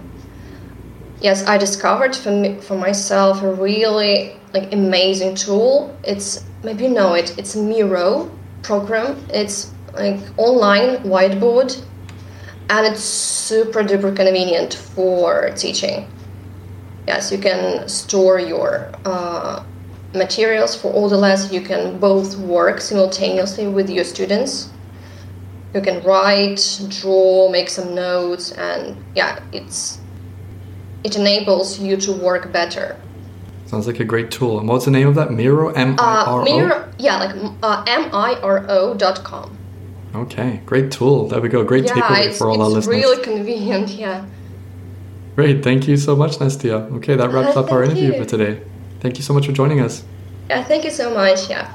Yes 1.22 1.46
i 1.48 1.58
discovered 1.58 2.16
for, 2.16 2.32
me, 2.32 2.60
for 2.60 2.78
myself 2.78 3.42
a 3.42 3.54
really 3.54 4.36
like 4.54 4.74
amazing 4.74 5.36
tool. 5.36 5.96
It's 6.04 6.44
maybe 6.64 6.84
you 6.84 6.90
know 6.90 7.14
it. 7.14 7.38
It's 7.38 7.56
miro 7.56 8.30
program. 8.62 9.26
It's 9.30 9.72
like 9.96 10.20
online 10.38 10.98
whiteboard 11.04 11.84
and 12.70 12.88
it's 12.88 13.04
super 13.04 13.84
duper 13.84 14.16
convenient 14.16 14.74
for 14.74 15.52
teaching 15.56 16.08
yes 17.08 17.32
you 17.32 17.38
can 17.38 17.88
store 17.88 18.40
your 18.40 18.92
uh, 19.06 19.64
materials 20.14 20.76
for 20.76 20.92
all 20.92 21.10
the 21.10 21.18
lessons 21.18 21.54
you 21.54 21.62
can 21.62 22.00
both 22.00 22.38
work 22.38 22.82
simultaneously 22.82 23.68
with 23.68 23.90
your 23.90 24.04
students 24.04 24.70
you 25.74 25.82
can 25.82 26.02
write 26.04 26.82
draw 26.90 27.50
make 27.50 27.70
some 27.70 27.94
notes 27.94 28.52
and 28.54 28.98
yeah 29.16 29.40
it's 29.52 30.00
it 31.04 31.16
enables 31.16 31.80
you 31.80 31.96
to 31.98 32.12
work 32.12 32.52
better 32.52 32.98
Sounds 33.66 33.88
like 33.88 34.00
a 34.00 34.06
great 34.06 34.30
tool. 34.30 34.60
And 34.60 34.70
what's 34.70 34.86
the 34.86 34.92
name 34.92 35.08
of 35.08 35.16
that? 35.16 35.32
Miro? 35.32 35.70
M 35.70 35.96
I 35.98 36.24
R 36.28 36.40
O? 36.40 36.42
Uh, 36.42 36.44
Miro, 36.44 36.94
yeah, 37.00 37.18
like 37.18 37.36
uh, 37.64 37.84
M 37.88 38.10
I 38.14 38.36
R 38.42 38.66
O 38.70 38.94
dot 38.94 39.24
com. 39.24 39.58
Okay, 40.16 40.62
great 40.66 40.92
tool. 40.92 41.28
There 41.28 41.42
we 41.42 41.50
go. 41.50 41.64
Great 41.64 41.86
yeah, 41.86 41.94
takeaway 41.94 42.38
for 42.38 42.50
all 42.50 42.62
our 42.62 42.70
listeners. 42.70 42.96
It's 42.96 43.06
really 43.06 43.24
convenient, 43.24 43.90
yeah. 43.90 44.26
Great. 45.36 45.64
Thank 45.64 45.88
you 45.88 45.98
so 45.98 46.16
much, 46.16 46.38
Nastia. 46.38 46.90
Okay, 46.94 47.16
that 47.16 47.32
wraps 47.32 47.58
uh, 47.58 47.60
up 47.64 47.72
our 47.72 47.84
interview 47.84 48.14
you. 48.14 48.18
for 48.18 48.26
today. 48.26 48.62
Thank 49.02 49.18
you 49.18 49.24
so 49.24 49.34
much 49.34 49.46
for 49.46 49.52
joining 49.52 49.82
us. 49.82 50.04
Yeah, 50.50 50.64
thank 50.64 50.86
you 50.86 50.92
so 50.92 51.14
much. 51.14 51.50
Yeah. 51.50 51.70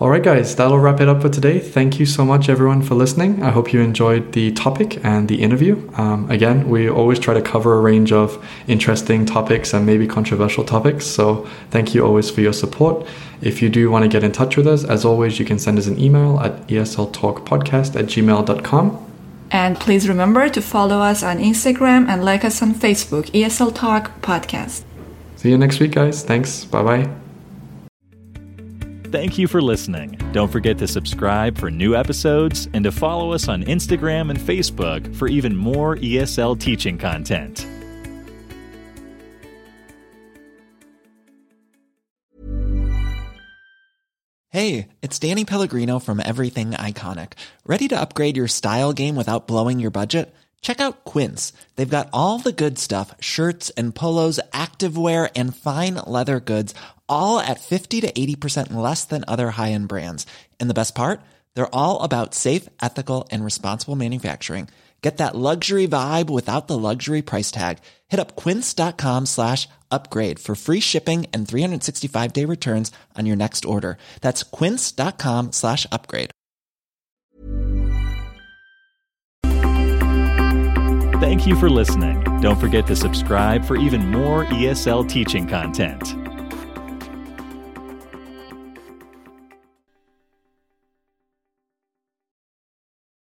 All 0.00 0.08
right, 0.08 0.22
guys, 0.22 0.56
that'll 0.56 0.78
wrap 0.78 1.02
it 1.02 1.10
up 1.10 1.20
for 1.20 1.28
today. 1.28 1.58
Thank 1.58 2.00
you 2.00 2.06
so 2.06 2.24
much, 2.24 2.48
everyone, 2.48 2.80
for 2.80 2.94
listening. 2.94 3.42
I 3.42 3.50
hope 3.50 3.70
you 3.70 3.82
enjoyed 3.82 4.32
the 4.32 4.50
topic 4.52 4.98
and 5.04 5.28
the 5.28 5.42
interview. 5.42 5.76
Um, 5.98 6.30
again, 6.30 6.70
we 6.70 6.88
always 6.88 7.18
try 7.18 7.34
to 7.34 7.42
cover 7.42 7.74
a 7.74 7.80
range 7.82 8.10
of 8.10 8.42
interesting 8.66 9.26
topics 9.26 9.74
and 9.74 9.84
maybe 9.84 10.06
controversial 10.06 10.64
topics. 10.64 11.04
So, 11.04 11.46
thank 11.70 11.94
you 11.94 12.02
always 12.02 12.30
for 12.30 12.40
your 12.40 12.54
support. 12.54 13.06
If 13.42 13.60
you 13.60 13.68
do 13.68 13.90
want 13.90 14.04
to 14.04 14.08
get 14.08 14.24
in 14.24 14.32
touch 14.32 14.56
with 14.56 14.66
us, 14.66 14.84
as 14.84 15.04
always, 15.04 15.38
you 15.38 15.44
can 15.44 15.58
send 15.58 15.78
us 15.78 15.86
an 15.86 16.00
email 16.00 16.40
at 16.40 16.66
esltalkpodcast 16.68 17.94
at 17.94 18.06
gmail.com. 18.06 19.06
And 19.50 19.78
please 19.78 20.08
remember 20.08 20.48
to 20.48 20.62
follow 20.62 21.00
us 21.00 21.22
on 21.22 21.36
Instagram 21.36 22.08
and 22.08 22.24
like 22.24 22.42
us 22.42 22.62
on 22.62 22.72
Facebook, 22.72 23.26
ESL 23.32 23.74
Talk 23.74 24.22
Podcast. 24.22 24.82
See 25.36 25.50
you 25.50 25.58
next 25.58 25.78
week, 25.78 25.92
guys. 25.92 26.22
Thanks. 26.22 26.64
Bye 26.64 26.82
bye. 26.82 27.29
Thank 29.10 29.38
you 29.38 29.48
for 29.48 29.60
listening. 29.60 30.10
Don't 30.30 30.52
forget 30.52 30.78
to 30.78 30.86
subscribe 30.86 31.58
for 31.58 31.68
new 31.68 31.96
episodes 31.96 32.68
and 32.72 32.84
to 32.84 32.92
follow 32.92 33.32
us 33.32 33.48
on 33.48 33.64
Instagram 33.64 34.30
and 34.30 34.38
Facebook 34.38 35.16
for 35.16 35.26
even 35.26 35.56
more 35.56 35.96
ESL 35.96 36.60
teaching 36.60 36.96
content. 36.96 37.66
Hey, 44.50 44.88
it's 45.02 45.18
Danny 45.18 45.44
Pellegrino 45.44 45.98
from 45.98 46.20
Everything 46.24 46.70
Iconic. 46.72 47.32
Ready 47.66 47.88
to 47.88 48.00
upgrade 48.00 48.36
your 48.36 48.48
style 48.48 48.92
game 48.92 49.16
without 49.16 49.48
blowing 49.48 49.80
your 49.80 49.90
budget? 49.90 50.32
Check 50.60 50.80
out 50.80 51.04
Quince. 51.04 51.52
They've 51.76 51.88
got 51.88 52.10
all 52.12 52.38
the 52.38 52.52
good 52.52 52.78
stuff 52.78 53.14
shirts 53.20 53.70
and 53.70 53.94
polos, 53.94 54.38
activewear, 54.52 55.30
and 55.34 55.56
fine 55.56 55.94
leather 56.06 56.38
goods 56.38 56.74
all 57.10 57.40
at 57.40 57.60
50 57.60 58.00
to 58.00 58.10
80% 58.12 58.72
less 58.72 59.04
than 59.04 59.24
other 59.28 59.50
high-end 59.50 59.88
brands. 59.88 60.26
And 60.58 60.70
the 60.70 60.74
best 60.80 60.94
part? 60.94 61.20
They're 61.54 61.74
all 61.74 62.02
about 62.02 62.34
safe, 62.34 62.68
ethical, 62.80 63.28
and 63.30 63.44
responsible 63.44 63.96
manufacturing. 63.96 64.68
Get 65.02 65.16
that 65.16 65.34
luxury 65.34 65.88
vibe 65.88 66.28
without 66.28 66.68
the 66.68 66.76
luxury 66.76 67.22
price 67.22 67.50
tag. 67.50 67.78
Hit 68.08 68.20
up 68.20 68.36
quince.com 68.36 69.26
slash 69.26 69.66
upgrade 69.90 70.38
for 70.38 70.54
free 70.54 70.80
shipping 70.80 71.26
and 71.32 71.48
365 71.48 72.32
day 72.32 72.44
returns 72.44 72.92
on 73.16 73.24
your 73.26 73.36
next 73.36 73.64
order. 73.64 73.96
That's 74.20 74.42
quince.com 74.42 75.52
slash 75.52 75.86
upgrade. 75.90 76.30
Thank 81.20 81.46
you 81.46 81.54
for 81.54 81.68
listening. 81.68 82.22
Don't 82.40 82.58
forget 82.58 82.86
to 82.86 82.96
subscribe 82.96 83.64
for 83.64 83.76
even 83.76 84.10
more 84.10 84.46
ESL 84.46 85.06
teaching 85.06 85.46
content. 85.46 86.19